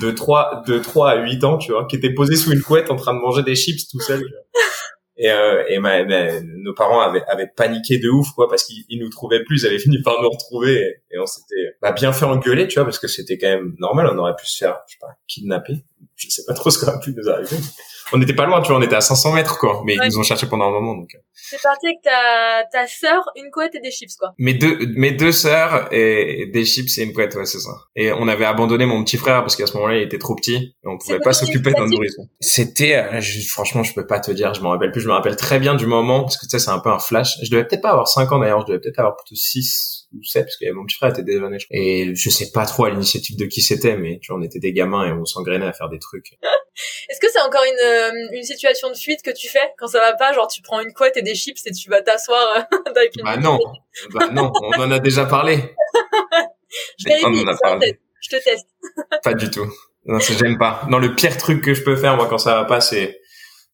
de 0.00 0.10
3 0.10 0.64
de 0.66 0.78
3 0.78 1.10
à 1.10 1.16
8 1.16 1.44
ans, 1.44 1.58
tu 1.58 1.72
vois, 1.72 1.86
qui 1.86 1.96
étaient 1.96 2.12
posés 2.12 2.36
sous 2.36 2.52
une 2.52 2.60
couette 2.60 2.90
en 2.90 2.96
train 2.96 3.14
de 3.14 3.20
manger 3.20 3.42
des 3.42 3.54
chips 3.54 3.88
tout 3.88 4.00
seuls. 4.00 4.24
Et, 5.20 5.30
euh, 5.32 5.64
et 5.68 5.80
ma, 5.80 6.04
nos 6.04 6.74
parents 6.74 7.00
avaient, 7.00 7.24
avaient 7.26 7.48
paniqué 7.48 7.98
de 7.98 8.08
ouf, 8.08 8.30
quoi, 8.36 8.48
parce 8.48 8.62
qu'ils 8.62 9.00
nous 9.00 9.08
trouvaient 9.08 9.42
plus, 9.42 9.62
ils 9.62 9.66
avaient 9.66 9.80
fini 9.80 10.00
par 10.00 10.22
nous 10.22 10.28
retrouver, 10.28 11.02
et, 11.10 11.18
on 11.18 11.26
s'était 11.26 11.74
bah, 11.82 11.90
bien 11.90 12.12
fait 12.12 12.24
engueuler, 12.24 12.68
tu 12.68 12.74
vois, 12.74 12.84
parce 12.84 13.00
que 13.00 13.08
c'était 13.08 13.36
quand 13.36 13.48
même 13.48 13.74
normal, 13.80 14.08
on 14.12 14.18
aurait 14.18 14.36
pu 14.36 14.46
se 14.46 14.58
faire, 14.58 14.78
je 14.86 14.92
sais 14.92 14.98
pas, 15.00 15.08
kidnapper. 15.26 15.78
Je 16.14 16.28
sais 16.28 16.44
pas 16.46 16.54
trop 16.54 16.70
ce 16.70 16.78
qui 16.78 16.84
aurait 16.84 17.00
pu 17.00 17.14
nous 17.16 17.28
arriver 17.28 17.56
on 18.12 18.18
n'était 18.18 18.34
pas 18.34 18.46
loin, 18.46 18.60
tu 18.62 18.68
vois, 18.68 18.78
on 18.78 18.82
était 18.82 18.96
à 18.96 19.00
500 19.00 19.32
mètres, 19.32 19.58
quoi. 19.58 19.82
Mais 19.84 19.94
ils 19.94 20.08
nous 20.08 20.18
ont 20.18 20.22
cherché 20.22 20.46
pendant 20.46 20.66
un 20.66 20.70
moment, 20.70 20.94
donc. 20.94 21.10
C'est 21.32 21.60
parti 21.62 21.86
avec 21.86 21.98
ta, 22.02 22.64
ta 22.72 22.86
sœur, 22.86 23.24
une 23.36 23.50
couette 23.50 23.74
et 23.74 23.80
des 23.80 23.90
chips, 23.90 24.16
quoi. 24.16 24.32
Mes 24.38 24.54
deux, 24.54 24.78
mes 24.96 25.12
deux 25.12 25.32
sœurs 25.32 25.88
et 25.92 26.46
des 26.52 26.64
chips 26.64 26.98
et 26.98 27.02
une 27.02 27.12
couette, 27.12 27.34
ouais, 27.34 27.46
c'est 27.46 27.60
ça. 27.60 27.70
Et 27.96 28.12
on 28.12 28.28
avait 28.28 28.44
abandonné 28.44 28.86
mon 28.86 29.02
petit 29.04 29.16
frère 29.16 29.40
parce 29.40 29.56
qu'à 29.56 29.66
ce 29.66 29.74
moment-là, 29.74 29.96
il 29.96 30.02
était 30.02 30.18
trop 30.18 30.34
petit 30.34 30.56
et 30.56 30.86
on 30.86 30.98
pouvait 30.98 31.20
pas 31.20 31.32
s'occuper 31.32 31.72
d'un 31.72 31.86
nourrisson. 31.86 32.28
C'était, 32.40 32.96
euh, 32.96 33.20
franchement, 33.48 33.82
je 33.82 33.94
peux 33.94 34.06
pas 34.06 34.20
te 34.20 34.30
dire, 34.30 34.54
je 34.54 34.60
m'en 34.60 34.70
rappelle 34.70 34.92
plus, 34.92 35.00
je 35.00 35.08
me 35.08 35.12
rappelle 35.12 35.36
très 35.36 35.58
bien 35.58 35.74
du 35.74 35.86
moment 35.86 36.22
parce 36.22 36.36
que 36.36 36.46
tu 36.46 36.50
sais, 36.50 36.58
c'est 36.58 36.70
un 36.70 36.80
peu 36.80 36.90
un 36.90 36.98
flash. 36.98 37.38
Je 37.42 37.50
devais 37.50 37.64
peut-être 37.64 37.82
pas 37.82 37.90
avoir 37.90 38.08
5 38.08 38.30
ans 38.32 38.38
d'ailleurs, 38.38 38.60
je 38.62 38.66
devais 38.66 38.80
peut-être 38.80 38.98
avoir 38.98 39.16
plutôt 39.16 39.34
6 39.34 39.97
ou 40.14 40.22
7 40.22 40.44
parce 40.44 40.56
que 40.56 40.70
mon 40.72 40.84
petit 40.84 40.96
frère 40.96 41.10
était 41.10 41.22
déjà 41.22 41.48
né. 41.48 41.58
Et 41.70 42.14
je 42.14 42.30
sais 42.30 42.50
pas 42.52 42.64
trop 42.64 42.84
à 42.84 42.90
l'initiative 42.90 43.36
de 43.36 43.44
qui 43.46 43.60
c'était, 43.60 43.96
mais 43.96 44.18
tu 44.22 44.32
vois, 44.32 44.40
on 44.40 44.42
était 44.42 44.58
des 44.58 44.72
gamins 44.72 45.06
et 45.06 45.12
on 45.12 45.24
s'engrainait 45.24 45.66
à 45.66 45.72
faire 45.72 45.88
des 45.88 45.98
trucs. 45.98 46.38
Est-ce 47.08 47.20
que 47.20 47.26
c'est 47.30 47.40
encore 47.40 47.64
une, 47.64 47.86
euh, 47.86 48.28
une 48.32 48.42
situation 48.42 48.88
de 48.90 48.96
fuite 48.96 49.22
que 49.22 49.30
tu 49.30 49.48
fais? 49.48 49.72
Quand 49.78 49.88
ça 49.88 50.00
va 50.00 50.14
pas 50.14 50.32
Genre 50.32 50.48
tu 50.48 50.62
prends 50.62 50.80
une 50.80 50.92
couette 50.92 51.16
et 51.16 51.22
des 51.22 51.34
chips 51.34 51.66
et 51.66 51.72
tu 51.72 51.90
vas 51.90 52.02
t'asseoir 52.02 52.40
euh, 52.56 52.90
avec 52.96 53.16
une 53.16 53.24
Bah 53.24 53.36
non, 53.36 53.58
bah 54.12 54.28
non, 54.32 54.52
on 54.62 54.80
en 54.80 54.90
a 54.90 54.98
déjà 54.98 55.26
parlé. 55.26 55.56
je 56.98 57.24
on 57.24 57.48
en 57.48 57.52
a 57.52 57.56
parlé. 57.56 57.98
Je 58.20 58.36
te 58.36 58.42
teste. 58.42 58.66
pas 59.22 59.34
du 59.34 59.50
tout. 59.50 59.66
Non, 60.06 60.18
j'aime 60.20 60.58
pas. 60.58 60.86
Non, 60.88 60.98
le 60.98 61.14
pire 61.14 61.36
truc 61.36 61.62
que 61.62 61.74
je 61.74 61.82
peux 61.82 61.96
faire 61.96 62.16
moi 62.16 62.26
quand 62.28 62.38
ça 62.38 62.54
va 62.54 62.64
pas, 62.64 62.80
c'est 62.80 63.20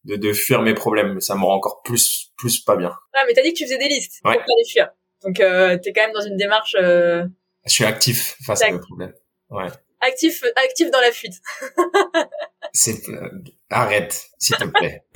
de, 0.04 0.16
de 0.16 0.32
fuir 0.32 0.62
mes 0.62 0.74
problèmes. 0.74 1.20
Ça 1.20 1.34
me 1.36 1.44
rend 1.44 1.54
encore 1.54 1.82
plus 1.82 2.32
plus 2.36 2.60
pas 2.60 2.76
bien. 2.76 2.92
Ah 3.14 3.24
mais 3.26 3.34
t'as 3.34 3.42
dit 3.42 3.52
que 3.52 3.58
tu 3.58 3.64
faisais 3.64 3.78
des 3.78 3.88
listes 3.88 4.20
pour 4.22 4.32
pas 4.32 4.38
les 4.38 4.70
fuir. 4.70 4.88
Donc 5.24 5.40
euh, 5.40 5.78
t'es 5.78 5.92
quand 5.92 6.02
même 6.02 6.12
dans 6.12 6.20
une 6.20 6.36
démarche. 6.36 6.76
Euh... 6.78 7.24
Je 7.66 7.72
suis 7.72 7.84
actif 7.84 8.36
face 8.44 8.62
à 8.62 8.70
mes 8.70 8.78
problèmes. 8.78 9.14
Ouais. 9.50 9.68
Actif, 10.00 10.44
actif 10.56 10.90
dans 10.90 11.00
la 11.00 11.12
fuite. 11.12 11.34
C'est 12.72 13.08
euh, 13.08 13.30
arrête, 13.70 14.26
s'il 14.38 14.56
te 14.56 14.64
plaît. 14.64 15.04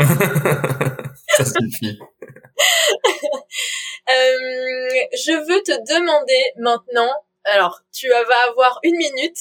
Ça 1.36 1.44
suffit. 1.44 1.98
euh, 4.08 4.38
je 5.12 5.32
veux 5.32 5.62
te 5.62 5.72
demander 5.92 6.52
maintenant. 6.56 7.12
Alors, 7.44 7.82
tu 7.92 8.08
vas 8.08 8.48
avoir 8.48 8.78
une 8.82 8.96
minute. 8.96 9.36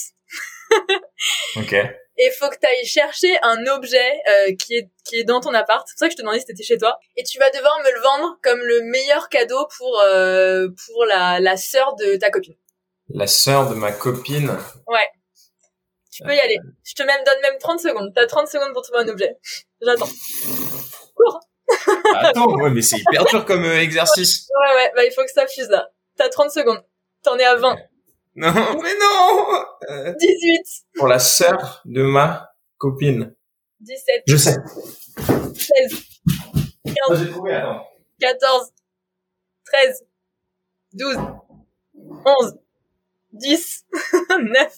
ok. 1.56 1.76
Et 2.18 2.32
faut 2.32 2.50
que 2.50 2.56
tu 2.60 2.66
ailles 2.66 2.86
chercher 2.86 3.38
un 3.44 3.66
objet 3.68 4.22
euh, 4.30 4.56
qui 4.56 4.76
est 4.76 4.90
qui 5.06 5.18
est 5.18 5.24
dans 5.24 5.40
ton 5.40 5.54
appart. 5.54 5.88
C'est 5.88 5.94
pour 5.94 6.00
ça 6.00 6.08
que 6.08 6.12
je 6.14 6.18
te 6.18 6.22
demandais 6.22 6.40
si 6.40 6.46
c'était 6.48 6.64
chez 6.64 6.78
toi. 6.78 6.98
Et 7.16 7.24
tu 7.24 7.38
vas 7.38 7.50
devoir 7.52 7.78
me 7.80 7.94
le 7.94 8.02
vendre 8.02 8.40
comme 8.42 8.60
le 8.60 8.82
meilleur 8.84 9.30
cadeau 9.30 9.68
pour 9.78 10.00
euh, 10.02 10.68
pour 10.86 11.06
la 11.06 11.40
la 11.40 11.58
sœur 11.58 11.96
de 11.96 12.16
ta 12.16 12.32
copine. 12.32 12.56
La 13.10 13.28
sœur 13.28 13.70
de 13.70 13.76
ma 13.76 13.92
copine. 13.92 14.50
Ouais. 14.88 15.08
Tu 16.12 16.24
peux 16.24 16.34
y 16.34 16.40
aller. 16.40 16.58
Je 16.84 16.96
te 16.96 17.04
même, 17.04 17.24
donne 17.24 17.40
même 17.44 17.60
30 17.60 17.80
secondes. 17.80 18.12
T'as 18.16 18.26
30 18.26 18.48
secondes 18.48 18.74
pour 18.74 18.82
trouver 18.82 19.02
un 19.02 19.08
objet. 19.08 19.38
J'attends. 19.82 20.10
Cours. 21.16 21.40
Attends, 22.16 22.56
ouais, 22.56 22.72
mais 22.72 22.82
c'est 22.82 22.98
hyper 22.98 23.26
dur 23.26 23.46
comme 23.46 23.66
euh, 23.66 23.80
exercice. 23.80 24.50
Ouais, 24.50 24.76
ouais, 24.76 24.92
bah 24.96 25.06
il 25.06 25.12
faut 25.12 25.24
que 25.24 25.32
ça 25.32 25.46
fuse 25.46 25.70
là. 25.70 25.90
T'as 26.18 26.30
30 26.30 26.50
secondes. 26.50 26.84
T'en 27.24 27.38
es 27.38 27.44
à 27.44 27.56
20. 27.56 27.78
Non, 28.38 28.54
mais 28.84 28.94
non 29.02 30.14
18. 30.20 30.20
Euh, 30.20 30.64
pour 30.96 31.08
la 31.08 31.18
sœur 31.18 31.82
de 31.86 32.04
ma 32.04 32.52
copine. 32.78 33.36
17. 33.80 34.24
Je 34.28 34.38
sais. 34.38 34.56
16. 35.26 36.04
15. 36.86 37.20
J'ai 37.20 37.32
trouvé, 37.32 37.54
attends. 37.54 37.84
14, 38.20 38.72
13, 39.66 40.06
12, 40.94 41.18
11, 41.96 42.60
10, 43.34 43.86
9, 44.30 44.78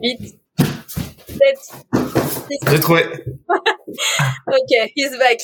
8, 0.00 0.40
7, 0.58 1.38
6. 1.58 2.58
J'ai 2.68 2.80
trouvé. 2.80 3.04
Ok, 4.48 4.90
he's 4.96 5.16
back. 5.18 5.40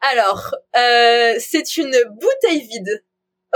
Alors, 0.00 0.54
euh, 0.76 1.34
c'est 1.40 1.76
une 1.76 1.92
bouteille 2.12 2.60
vide. 2.60 3.04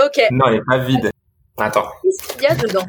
Ok, 0.03 0.19
Non, 0.31 0.47
elle 0.47 0.55
est 0.55 0.61
pas 0.67 0.79
vide. 0.79 1.12
Attends. 1.57 1.87
qu'est-ce 2.03 2.33
qu'il 2.33 2.43
y 2.43 2.47
a 2.47 2.55
dedans 2.55 2.85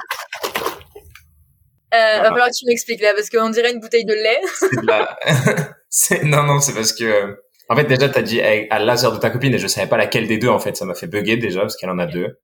euh, 1.95 2.19
Va 2.23 2.25
falloir 2.31 2.49
que 2.49 2.57
tu 2.59 2.67
m'expliques 2.67 3.01
là, 3.03 3.13
parce 3.15 3.31
qu'on 3.31 3.51
dirait 3.51 3.73
une 3.73 3.81
bouteille 3.81 4.05
de 4.05 4.15
lait. 4.15 4.41
C'est 4.59 4.81
de 4.81 4.87
la... 4.87 5.17
Non, 6.25 6.43
non, 6.43 6.61
c'est 6.61 6.75
parce 6.75 6.93
que... 6.93 7.05
euh, 7.05 7.35
En 7.69 7.77
fait, 7.77 7.85
déjà, 7.85 8.09
t'as 8.09 8.23
dit 8.23 8.41
à 8.41 8.79
laser 8.79 9.13
de 9.13 9.19
ta 9.19 9.31
copine 9.31 9.55
et 9.55 9.59
je 9.59 9.67
savais 9.67 9.87
pas 9.89 9.97
laquelle 9.97 10.27
des 10.27 10.39
deux, 10.39 10.49
en 10.49 10.59
fait. 10.59 10.77
Ça 10.77 10.85
m'a 10.85 10.95
fait 10.95 11.07
bugger 11.07 11.37
déjà 11.37 11.61
parce 11.61 11.77
qu'elle 11.77 11.91
en 11.91 11.99
a 11.99 12.07
deux. 12.07 12.41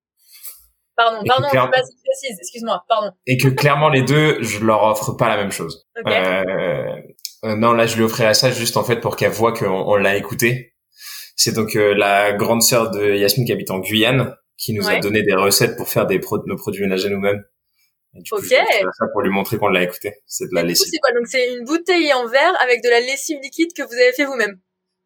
Pardon, 0.97 1.23
Et 1.25 1.29
pardon, 1.29 1.49
clair- 1.49 1.63
je 1.65 1.67
suis 1.67 1.71
pas 1.71 1.79
assez 1.79 1.95
précise, 2.05 2.39
excuse-moi, 2.39 2.85
pardon. 2.89 3.11
Et 3.27 3.39
que 3.39 3.49
clairement, 3.49 3.89
les 3.89 4.03
deux, 4.03 4.43
je 4.43 4.61
leur 4.65 4.83
offre 4.85 5.13
pas 5.13 5.29
la 5.29 5.37
même 5.39 5.51
chose. 5.51 5.87
Ok, 5.99 6.13
Euh, 6.13 6.85
euh, 7.47 7.57
non, 7.57 7.73
là, 7.73 7.87
je 7.87 7.97
lui 7.97 8.03
offrirai 8.05 8.35
ça 8.35 8.51
juste 8.51 8.77
en 8.77 8.85
fait 8.85 8.97
pour 8.97 9.17
qu'elle 9.17 9.31
voit 9.33 9.53
qu'on 9.55 9.67
on 9.71 9.97
l'a 9.97 10.17
écouté. 10.17 10.75
C'est 11.37 11.55
donc 11.55 11.75
euh, 11.75 11.95
la 11.95 12.33
grande 12.35 12.61
sœur 12.63 12.91
de 12.91 13.15
Yasmine 13.15 13.47
qui 13.47 13.53
habite 13.53 13.71
en 13.71 13.79
Guyane 13.79 14.37
qui 14.61 14.75
nous 14.75 14.89
a 14.89 14.99
donné 15.01 15.23
des 15.23 15.35
recettes 15.35 15.77
pour 15.77 15.89
faire 15.89 16.07
des 16.07 16.19
pro- 16.19 16.43
nos 16.47 16.57
produits 16.57 16.83
ménagers 16.83 17.09
nous-mêmes. 17.11 17.43
Et 18.15 18.23
du 18.23 18.31
coup, 18.31 18.37
Ok. 18.39 18.45
je 18.45 18.55
ça 18.99 19.07
pour 19.13 19.23
lui 19.23 19.31
montrer 19.31 19.57
qu'on 19.57 19.69
l'a 19.69 19.83
écouté. 19.83 20.15
C'est 20.27 20.45
de 20.51 20.55
la 20.55 20.63
lessive. 20.63 20.87
c'est 20.91 20.99
quoi? 20.99 21.13
Donc 21.15 21.27
c'est 21.29 21.55
une 21.55 21.65
bouteille 21.65 22.13
en 22.13 22.27
verre 22.27 22.55
avec 22.61 22.83
de 22.83 22.89
la 22.91 23.01
lessive 23.01 23.39
liquide 23.43 23.73
que 23.75 23.83
vous 23.83 23.95
avez 23.95 24.13
fait 24.13 24.25
vous-même? 24.25 24.59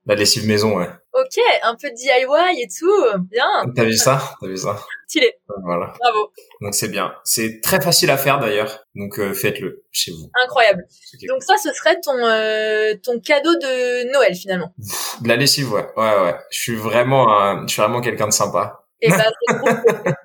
La 0.06 0.14
lessive 0.16 0.46
maison, 0.46 0.76
ouais. 0.76 0.88
Ok, 1.14 1.38
un 1.62 1.76
peu 1.76 1.88
DIY 1.90 2.60
et 2.62 2.66
tout, 2.78 3.18
bien, 3.30 3.46
T'as 3.74 3.84
vu 3.84 3.94
ça? 3.96 4.36
T'as 4.40 4.48
vu 4.48 4.56
ça? 4.56 4.78
Stylé, 5.08 5.32
Voilà. 5.64 5.94
bravo, 5.98 6.30
Donc 6.60 6.74
c'est 6.74 6.88
bien. 6.88 7.14
C'est 7.24 7.60
très 7.62 7.80
facile 7.80 8.10
à 8.10 8.16
faire 8.18 8.38
d'ailleurs. 8.40 8.84
Donc 8.94 9.18
euh, 9.18 9.32
faites-le 9.32 9.84
chez 9.92 10.10
vous. 10.10 10.30
incroyable. 10.42 10.84
Donc 11.28 11.42
ça, 11.42 11.54
ce 11.56 11.72
serait 11.72 12.00
ton 12.02 12.18
euh, 12.18 12.94
ton 13.02 13.18
cadeau 13.20 13.54
de 13.54 14.12
Noël 14.12 14.34
finalement. 14.34 14.74
De 15.22 15.28
la 15.28 15.36
lessive, 15.36 15.72
ouais, 15.72 15.86
ouais, 15.96 16.20
ouais. 16.22 16.34
Je 16.50 16.58
suis 16.58 16.74
vraiment, 16.76 17.30
un- 17.40 17.66
je 17.66 17.72
suis 17.72 17.80
vraiment 17.82 18.00
quelqu'un 18.02 18.26
de 18.28 18.32
sympa. 18.32 18.83
Et 19.04 19.10
bah, 19.10 19.30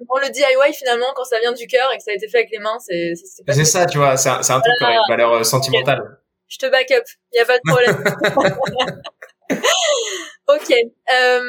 cool. 0.08 0.22
Le 0.22 0.30
DIY 0.30 0.74
finalement, 0.74 1.08
quand 1.16 1.24
ça 1.26 1.40
vient 1.40 1.52
du 1.54 1.68
cœur 1.68 1.92
et 1.94 1.98
que 1.98 2.04
ça 2.04 2.12
a 2.12 2.14
été 2.16 2.28
fait 2.28 2.40
avec 2.40 2.50
les 2.52 2.60
mains, 2.60 2.78
c'est 2.80 3.14
c'est- 3.16 3.26
c'est 3.26 3.46
pas. 3.46 3.54
C'est 3.54 3.66
ça, 3.66 3.86
tu 3.86 3.98
vois. 3.98 4.16
C'est 4.18 4.30
un, 4.30 4.40
un 4.40 4.62
truc 4.62 4.74
aurait 4.82 4.94
une 4.96 5.02
valeur 5.10 5.34
euh, 5.34 5.44
sentimentale. 5.44 6.02
Je 6.48 6.58
te 6.58 6.66
back 6.66 6.90
up, 6.92 7.04
y 7.34 7.40
a 7.40 7.46
pas 7.46 7.58
de 7.58 7.64
problème. 7.68 8.04
ok. 10.48 10.72
Euh, 10.72 11.42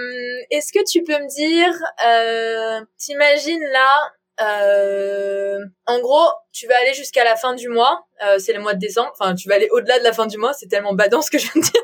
Est-ce 0.51 0.73
que 0.73 0.85
tu 0.91 1.03
peux 1.03 1.19
me 1.19 1.29
dire, 1.29 1.73
euh, 2.07 2.85
t'imagines 2.99 3.63
là, 3.73 4.13
euh, 4.43 5.59
en 5.87 6.01
gros, 6.01 6.29
tu 6.53 6.67
vas 6.67 6.77
aller 6.79 6.95
jusqu'à 6.95 7.25
la 7.25 7.37
fin 7.37 7.55
du 7.55 7.69
mois, 7.69 8.07
euh, 8.27 8.39
c'est 8.39 8.53
le 8.53 8.61
mois 8.61 8.73
de 8.75 8.79
décembre, 8.79 9.11
enfin 9.19 9.35
tu 9.35 9.49
vas 9.49 9.55
aller 9.57 9.69
au-delà 9.71 9.99
de 9.99 10.05
la 10.05 10.13
fin 10.15 10.27
du 10.27 10.39
mois, 10.39 10.53
c'est 10.55 10.67
tellement 10.67 10.95
badant 10.95 11.21
ce 11.23 11.31
que 11.31 11.39
je 11.39 11.51
viens 11.53 11.61
de 11.61 11.67
dire. 11.67 11.83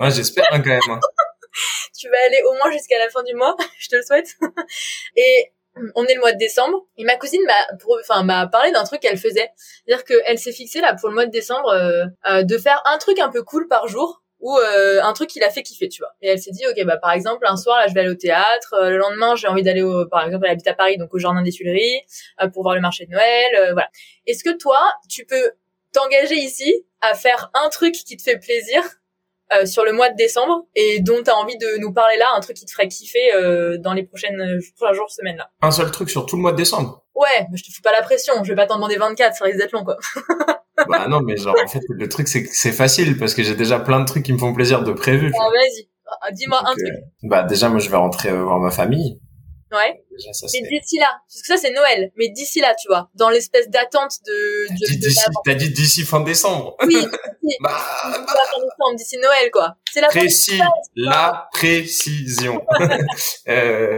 Ouais, 0.00 0.10
j'espère 0.10 0.46
hein, 0.50 0.60
quand 0.60 0.70
même. 0.70 1.00
Tu 2.02 2.08
vas 2.08 2.16
aller 2.26 2.42
au 2.48 2.54
moins 2.54 2.70
jusqu'à 2.72 2.98
la 2.98 3.08
fin 3.08 3.22
du 3.22 3.34
mois, 3.34 3.56
je 3.78 3.88
te 3.88 3.96
le 3.96 4.02
souhaite. 4.02 4.36
Et 5.16 5.52
on 5.94 6.04
est 6.04 6.14
le 6.14 6.20
mois 6.20 6.32
de 6.32 6.38
décembre 6.38 6.86
et 6.98 7.04
ma 7.04 7.16
cousine 7.16 7.40
m'a 7.46 7.76
enfin 8.00 8.24
m'a 8.24 8.46
parlé 8.46 8.72
d'un 8.72 8.84
truc 8.84 9.00
qu'elle 9.00 9.16
faisait, 9.16 9.48
c'est-à-dire 9.56 10.04
qu'elle 10.04 10.38
s'est 10.38 10.52
fixée 10.52 10.82
là 10.82 10.94
pour 10.94 11.08
le 11.08 11.14
mois 11.14 11.24
de 11.24 11.30
décembre 11.30 11.70
euh, 11.70 12.04
euh, 12.28 12.42
de 12.42 12.58
faire 12.58 12.82
un 12.84 12.98
truc 12.98 13.18
un 13.18 13.30
peu 13.30 13.42
cool 13.42 13.68
par 13.68 13.88
jour 13.88 14.22
ou 14.40 14.58
euh, 14.58 15.00
un 15.02 15.12
truc 15.12 15.30
qui 15.30 15.38
l'a 15.38 15.50
fait 15.50 15.62
kiffer, 15.62 15.88
tu 15.88 16.02
vois. 16.02 16.10
Et 16.20 16.28
elle 16.28 16.38
s'est 16.38 16.50
dit 16.50 16.66
OK 16.66 16.84
bah 16.84 16.98
par 16.98 17.12
exemple 17.12 17.46
un 17.46 17.56
soir 17.56 17.78
là 17.78 17.86
je 17.86 17.94
vais 17.94 18.00
aller 18.00 18.10
au 18.10 18.14
théâtre, 18.14 18.74
euh, 18.74 18.90
le 18.90 18.98
lendemain 18.98 19.34
j'ai 19.34 19.48
envie 19.48 19.62
d'aller 19.62 19.82
au 19.82 20.06
par 20.06 20.26
exemple 20.26 20.44
elle 20.44 20.52
habite 20.52 20.66
à 20.66 20.74
Paris 20.74 20.98
donc 20.98 21.14
au 21.14 21.18
jardin 21.18 21.42
des 21.42 21.52
Tuileries 21.52 22.02
euh, 22.42 22.48
pour 22.48 22.64
voir 22.64 22.74
le 22.74 22.82
marché 22.82 23.06
de 23.06 23.12
Noël, 23.12 23.54
euh, 23.56 23.72
voilà. 23.72 23.88
Est-ce 24.26 24.44
que 24.44 24.54
toi 24.58 24.78
tu 25.08 25.24
peux 25.24 25.52
t'engager 25.94 26.36
ici 26.36 26.84
à 27.00 27.14
faire 27.14 27.50
un 27.54 27.70
truc 27.70 27.94
qui 27.94 28.16
te 28.16 28.22
fait 28.22 28.38
plaisir 28.38 28.82
euh, 29.56 29.66
sur 29.66 29.84
le 29.84 29.92
mois 29.92 30.08
de 30.10 30.16
décembre 30.16 30.66
et 30.74 31.00
dont 31.00 31.22
tu 31.22 31.30
as 31.30 31.36
envie 31.36 31.56
de 31.58 31.78
nous 31.78 31.92
parler 31.92 32.16
là, 32.18 32.26
un 32.36 32.40
truc 32.40 32.56
qui 32.56 32.64
te 32.66 32.70
ferait 32.72 32.88
kiffer 32.88 33.34
euh, 33.34 33.76
dans 33.78 33.92
les 33.92 34.02
prochaines 34.04 34.40
euh, 34.40 34.60
prochains 34.76 34.94
jours, 34.94 35.10
semaines 35.10 35.36
là. 35.36 35.50
Un 35.62 35.70
seul 35.70 35.90
truc 35.90 36.10
sur 36.10 36.26
tout 36.26 36.36
le 36.36 36.42
mois 36.42 36.52
de 36.52 36.56
décembre. 36.56 37.04
Ouais, 37.14 37.46
mais 37.50 37.56
je 37.58 37.64
te 37.64 37.70
fous 37.70 37.82
pas 37.82 37.92
la 37.92 38.02
pression, 38.02 38.34
je 38.42 38.48
vais 38.48 38.56
pas 38.56 38.66
t'en 38.66 38.76
demander 38.76 38.96
24, 38.96 39.34
ça 39.36 39.44
risque 39.44 39.58
d'être 39.58 39.72
long 39.72 39.84
quoi. 39.84 39.96
bah 40.88 41.06
non, 41.08 41.20
mais 41.20 41.36
genre 41.36 41.54
en 41.62 41.68
fait 41.68 41.80
le 41.88 42.08
truc 42.08 42.26
c'est 42.28 42.42
que 42.44 42.48
c'est 42.52 42.72
facile 42.72 43.18
parce 43.18 43.34
que 43.34 43.42
j'ai 43.42 43.54
déjà 43.54 43.78
plein 43.78 44.00
de 44.00 44.06
trucs 44.06 44.24
qui 44.24 44.32
me 44.32 44.38
font 44.38 44.52
plaisir 44.54 44.82
de 44.82 44.92
prévu. 44.92 45.30
Ah, 45.38 45.44
vas-y, 45.50 45.88
Ah, 46.22 46.30
dis-moi 46.32 46.58
un 46.60 46.70
Donc, 46.70 46.78
truc. 46.78 46.88
euh, 46.94 47.28
bah 47.28 47.42
déjà 47.44 47.68
moi 47.68 47.78
je 47.80 47.90
vais 47.90 47.96
rentrer 47.96 48.30
euh, 48.30 48.42
voir 48.42 48.58
ma 48.58 48.70
famille. 48.70 49.20
Ouais. 49.72 50.04
Déjà 50.10 50.32
ça 50.34 50.46
Mais 50.52 50.68
d'ici 50.80 50.98
là, 50.98 51.08
parce 51.26 51.40
que 51.42 51.46
ça 51.48 51.56
c'est 51.56 51.72
Noël, 51.72 52.12
mais 52.16 52.28
d'ici 52.28 52.60
là, 52.60 52.74
tu 52.80 52.88
vois, 52.88 53.08
dans 53.14 53.30
l'espèce 53.30 53.68
d'attente 53.70 54.12
de, 54.26 54.66
T'as 54.68 54.74
dit 54.74 54.96
d'ici, 54.98 55.16
l'avant. 55.26 55.40
t'as 55.44 55.54
dit 55.54 55.70
d'ici 55.70 56.02
fin 56.02 56.20
décembre. 56.20 56.76
Oui, 56.86 56.96
Bah, 57.60 57.70
d'ici 58.06 58.12
fin 58.12 58.12
décembre, 58.60 58.96
d'ici 58.96 59.16
Noël 59.18 59.50
quoi. 59.50 59.74
C'est 59.92 60.00
la 60.00 60.08
fin 60.10 60.20
précis, 60.20 60.60
la 60.96 61.48
précision. 61.52 62.62
euh, 63.48 63.96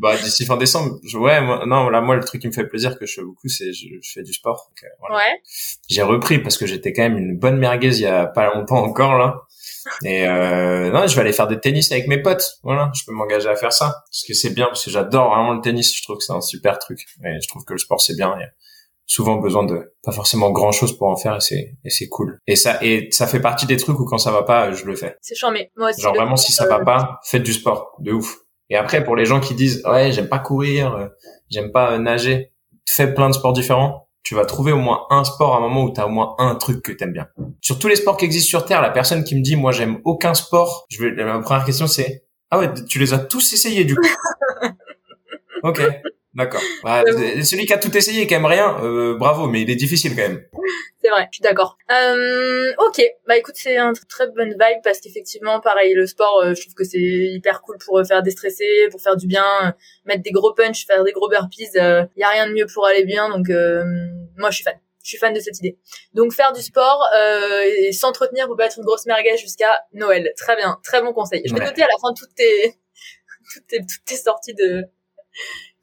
bah 0.00 0.16
d'ici 0.16 0.44
fin 0.46 0.56
décembre, 0.56 0.98
je- 1.04 1.18
ouais, 1.18 1.40
moi, 1.40 1.64
non 1.66 1.88
là 1.88 2.00
moi 2.00 2.16
le 2.16 2.24
truc 2.24 2.40
qui 2.42 2.48
me 2.48 2.52
fait 2.52 2.66
plaisir 2.66 2.98
que 2.98 3.06
je 3.06 3.14
fais 3.14 3.22
beaucoup 3.22 3.48
c'est 3.48 3.72
je, 3.72 3.86
je 4.02 4.12
fais 4.12 4.22
du 4.22 4.32
sport. 4.32 4.68
Donc, 4.70 4.84
euh, 4.84 4.88
voilà. 5.00 5.16
Ouais. 5.16 5.42
J'ai 5.88 6.02
repris 6.02 6.38
parce 6.40 6.56
que 6.58 6.66
j'étais 6.66 6.92
quand 6.92 7.02
même 7.02 7.18
une 7.18 7.38
bonne 7.38 7.56
merguez 7.58 7.88
il 7.96 8.02
y 8.02 8.06
a 8.06 8.26
pas 8.26 8.52
longtemps 8.54 8.82
encore 8.84 9.16
là. 9.18 9.42
Et 10.04 10.26
euh, 10.26 10.90
non, 10.90 11.06
je 11.06 11.14
vais 11.14 11.20
aller 11.22 11.32
faire 11.32 11.46
des 11.46 11.58
tennis 11.58 11.90
avec 11.92 12.06
mes 12.08 12.20
potes. 12.20 12.58
Voilà, 12.62 12.90
je 12.94 13.02
peux 13.04 13.12
m'engager 13.12 13.48
à 13.48 13.56
faire 13.56 13.72
ça 13.72 14.02
parce 14.10 14.24
que 14.26 14.34
c'est 14.34 14.50
bien 14.50 14.66
parce 14.66 14.84
que 14.84 14.90
j'adore 14.90 15.34
vraiment 15.34 15.52
le 15.52 15.60
tennis. 15.60 15.96
Je 15.96 16.02
trouve 16.02 16.18
que 16.18 16.24
c'est 16.24 16.32
un 16.32 16.40
super 16.40 16.78
truc. 16.78 17.04
Et 17.24 17.40
je 17.40 17.48
trouve 17.48 17.64
que 17.64 17.72
le 17.72 17.78
sport 17.78 18.00
c'est 18.00 18.16
bien. 18.16 18.34
Il 18.36 18.40
y 18.40 18.44
a 18.44 18.50
souvent 19.10 19.36
besoin 19.36 19.64
de 19.64 19.92
pas 20.04 20.12
forcément 20.12 20.52
grand 20.52 20.70
chose 20.70 20.96
pour 20.96 21.08
en 21.08 21.16
faire 21.16 21.36
et 21.36 21.40
c'est 21.40 21.74
et 21.84 21.90
c'est 21.90 22.08
cool. 22.08 22.38
Et 22.46 22.56
ça 22.56 22.78
et 22.82 23.08
ça 23.10 23.26
fait 23.26 23.40
partie 23.40 23.66
des 23.66 23.76
trucs 23.76 23.98
où 23.98 24.04
quand 24.04 24.18
ça 24.18 24.30
va 24.30 24.44
pas, 24.44 24.72
je 24.72 24.84
le 24.84 24.94
fais. 24.94 25.16
C'est 25.20 25.34
charmé. 25.34 25.70
Moi 25.76 25.90
aussi. 25.90 26.00
Genre 26.00 26.14
vraiment 26.14 26.36
si 26.36 26.52
ça 26.52 26.66
va 26.66 26.78
pas, 26.84 27.20
faites 27.24 27.42
du 27.42 27.52
sport, 27.52 27.96
de 27.98 28.12
ouf. 28.12 28.38
Et 28.68 28.76
après 28.76 29.02
pour 29.02 29.16
les 29.16 29.24
gens 29.24 29.40
qui 29.40 29.54
disent 29.54 29.82
ouais 29.84 30.12
j'aime 30.12 30.28
pas 30.28 30.38
courir, 30.38 30.94
euh, 30.94 31.08
j'aime 31.50 31.72
pas 31.72 31.92
euh, 31.92 31.98
nager, 31.98 32.52
fais 32.88 33.12
plein 33.12 33.28
de 33.28 33.34
sports 33.34 33.52
différents. 33.52 34.08
Tu 34.30 34.36
vas 34.36 34.44
trouver 34.44 34.70
au 34.70 34.78
moins 34.78 35.06
un 35.10 35.24
sport 35.24 35.56
à 35.56 35.58
un 35.58 35.60
moment 35.60 35.82
où 35.82 35.90
t'as 35.90 36.06
au 36.06 36.08
moins 36.08 36.36
un 36.38 36.54
truc 36.54 36.84
que 36.84 36.92
t'aimes 36.92 37.12
bien. 37.12 37.26
Sur 37.60 37.80
tous 37.80 37.88
les 37.88 37.96
sports 37.96 38.16
qui 38.16 38.26
existent 38.26 38.48
sur 38.48 38.64
Terre, 38.64 38.80
la 38.80 38.90
personne 38.90 39.24
qui 39.24 39.34
me 39.34 39.42
dit 39.42 39.56
moi 39.56 39.72
j'aime 39.72 39.98
aucun 40.04 40.34
sport, 40.34 40.86
je 40.88 41.02
vais 41.02 41.24
ma 41.24 41.40
première 41.40 41.64
question 41.64 41.88
c'est 41.88 42.22
ah 42.48 42.60
ouais 42.60 42.70
tu 42.88 43.00
les 43.00 43.12
as 43.12 43.18
tous 43.18 43.52
essayés 43.52 43.82
du 43.82 43.96
coup. 43.96 44.06
ok. 45.64 45.82
D'accord. 46.32 46.60
Bah, 46.84 47.02
celui 47.42 47.66
qui 47.66 47.72
a 47.72 47.78
tout 47.78 47.96
essayé 47.96 48.22
et 48.22 48.26
qui 48.28 48.34
aime 48.34 48.46
rien, 48.46 48.76
euh, 48.84 49.16
bravo, 49.18 49.48
mais 49.48 49.62
il 49.62 49.70
est 49.70 49.74
difficile 49.74 50.14
quand 50.14 50.22
même. 50.22 50.42
C'est 51.10 51.16
vrai, 51.16 51.26
je 51.32 51.36
suis 51.38 51.42
d'accord. 51.42 51.76
Euh, 51.90 52.72
ok, 52.86 53.02
bah 53.26 53.36
écoute, 53.36 53.56
c'est 53.56 53.76
un 53.76 53.90
tr- 53.90 54.06
très 54.06 54.28
bonne 54.28 54.50
vibe 54.50 54.80
parce 54.84 55.00
qu'effectivement, 55.00 55.60
pareil, 55.60 55.92
le 55.92 56.06
sport, 56.06 56.40
euh, 56.44 56.54
je 56.54 56.60
trouve 56.62 56.74
que 56.74 56.84
c'est 56.84 56.98
hyper 57.00 57.62
cool 57.62 57.78
pour 57.84 57.98
euh, 57.98 58.04
faire 58.04 58.22
déstresser, 58.22 58.86
pour 58.92 59.00
faire 59.02 59.16
du 59.16 59.26
bien, 59.26 59.44
euh, 59.64 59.72
mettre 60.04 60.22
des 60.22 60.30
gros 60.30 60.54
punch, 60.54 60.86
faire 60.86 61.02
des 61.02 61.10
gros 61.10 61.28
burpees. 61.28 61.68
Il 61.74 62.06
y 62.16 62.22
a 62.22 62.28
rien 62.28 62.46
de 62.46 62.52
mieux 62.52 62.66
pour 62.72 62.86
aller 62.86 63.04
bien, 63.04 63.28
donc 63.28 63.50
euh, 63.50 63.82
moi 64.36 64.50
je 64.50 64.56
suis 64.56 64.64
fan. 64.64 64.78
Je 65.02 65.08
suis 65.08 65.18
fan 65.18 65.32
de 65.34 65.40
cette 65.40 65.58
idée. 65.58 65.78
Donc 66.14 66.32
faire 66.32 66.52
du 66.52 66.62
sport 66.62 67.04
euh, 67.16 67.62
et 67.78 67.90
s'entretenir 67.92 68.46
pour 68.46 68.56
pas 68.56 68.66
être 68.66 68.78
une 68.78 68.84
grosse 68.84 69.06
merguez 69.06 69.36
jusqu'à 69.36 69.76
Noël. 69.92 70.32
Très 70.36 70.54
bien, 70.54 70.78
très 70.84 71.02
bon 71.02 71.12
conseil. 71.12 71.42
Je 71.44 71.52
vais 71.54 71.58
Ouais. 71.60 71.66
noter 71.66 71.82
à 71.82 71.86
la 71.88 71.98
fin 72.00 72.14
toutes 72.16 72.34
tes 72.36 72.78
toutes 73.54 73.66
tes 73.66 73.78
toutes 73.80 74.04
tes 74.04 74.16
sorties 74.16 74.54
de 74.54 74.84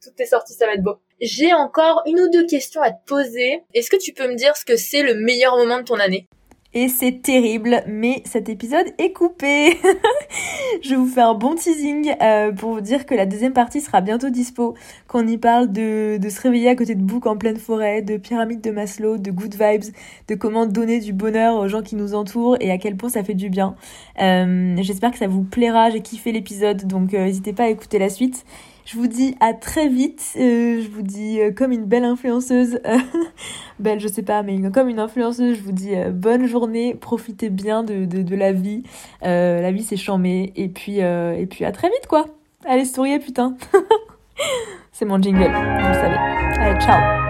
toutes 0.02 0.14
tes 0.16 0.24
sorties, 0.26 0.54
ça 0.54 0.64
va 0.66 0.72
être 0.72 0.82
beau. 0.82 0.96
J'ai 1.20 1.52
encore 1.52 2.02
une 2.06 2.20
ou 2.20 2.28
deux 2.30 2.46
questions 2.46 2.80
à 2.80 2.92
te 2.92 3.04
poser. 3.04 3.62
Est-ce 3.74 3.90
que 3.90 3.96
tu 3.96 4.12
peux 4.12 4.28
me 4.28 4.36
dire 4.36 4.56
ce 4.56 4.64
que 4.64 4.76
c'est 4.76 5.02
le 5.02 5.14
meilleur 5.14 5.56
moment 5.56 5.78
de 5.78 5.82
ton 5.82 5.98
année? 5.98 6.28
Et 6.74 6.88
c'est 6.88 7.22
terrible, 7.22 7.82
mais 7.88 8.22
cet 8.26 8.48
épisode 8.50 8.86
est 8.98 9.12
coupé. 9.12 9.78
je 10.82 10.94
vous 10.94 11.06
fais 11.06 11.22
un 11.22 11.32
bon 11.34 11.54
teasing 11.54 12.14
euh, 12.22 12.52
pour 12.52 12.74
vous 12.74 12.80
dire 12.82 13.06
que 13.06 13.14
la 13.14 13.24
deuxième 13.24 13.54
partie 13.54 13.80
sera 13.80 14.02
bientôt 14.02 14.28
dispo, 14.28 14.74
qu'on 15.08 15.26
y 15.26 15.38
parle 15.38 15.72
de, 15.72 16.20
se 16.28 16.40
réveiller 16.42 16.68
à 16.68 16.76
côté 16.76 16.94
de 16.94 17.00
boucs 17.00 17.26
en 17.26 17.38
pleine 17.38 17.56
forêt, 17.56 18.02
de 18.02 18.18
pyramide 18.18 18.60
de 18.60 18.70
Maslow, 18.70 19.16
de 19.16 19.30
good 19.30 19.54
vibes, 19.54 19.92
de 20.28 20.34
comment 20.34 20.66
donner 20.66 21.00
du 21.00 21.14
bonheur 21.14 21.56
aux 21.56 21.68
gens 21.68 21.82
qui 21.82 21.96
nous 21.96 22.14
entourent 22.14 22.58
et 22.60 22.70
à 22.70 22.76
quel 22.76 22.96
point 22.96 23.08
ça 23.08 23.24
fait 23.24 23.34
du 23.34 23.48
bien. 23.48 23.74
Euh, 24.20 24.76
J'espère 24.82 25.10
que 25.10 25.18
ça 25.18 25.26
vous 25.26 25.42
plaira, 25.42 25.88
j'ai 25.88 26.02
kiffé 26.02 26.32
l'épisode, 26.32 26.86
donc 26.86 27.14
euh, 27.14 27.24
n'hésitez 27.24 27.54
pas 27.54 27.64
à 27.64 27.68
écouter 27.70 27.98
la 27.98 28.10
suite. 28.10 28.44
Je 28.88 28.96
vous 28.96 29.06
dis 29.06 29.36
à 29.40 29.52
très 29.52 29.86
vite. 29.86 30.32
euh, 30.38 30.80
je 30.80 30.88
vous 30.88 31.02
dis 31.02 31.42
euh, 31.42 31.52
comme 31.52 31.72
une 31.72 31.84
belle 31.84 32.04
influenceuse, 32.04 32.80
belle 33.78 34.00
je 34.00 34.08
sais 34.08 34.22
pas, 34.22 34.42
mais 34.42 34.58
comme 34.70 34.88
une 34.88 34.98
influenceuse, 34.98 35.58
je 35.58 35.62
vous 35.62 35.72
dis 35.72 35.94
euh, 35.94 36.10
bonne 36.10 36.46
journée, 36.46 36.94
profitez 36.94 37.50
bien 37.50 37.84
de, 37.84 38.06
de, 38.06 38.34
la 38.34 38.52
vie. 38.52 38.84
La 39.20 39.70
vie 39.72 39.82
c'est 39.82 39.98
chambé 39.98 40.54
et 40.56 40.68
puis 40.68 41.00
et 41.00 41.46
puis 41.50 41.66
à 41.66 41.72
très 41.72 41.88
vite 41.88 42.06
quoi. 42.08 42.24
Allez 42.64 42.86
souriez 42.86 43.18
putain. 43.18 43.58
c'est 44.92 45.04
mon 45.04 45.20
jingle, 45.20 45.40
vous 45.40 45.88
le 45.88 45.94
savez. 45.94 46.16
Allez 46.58 46.80
ciao. 46.80 47.27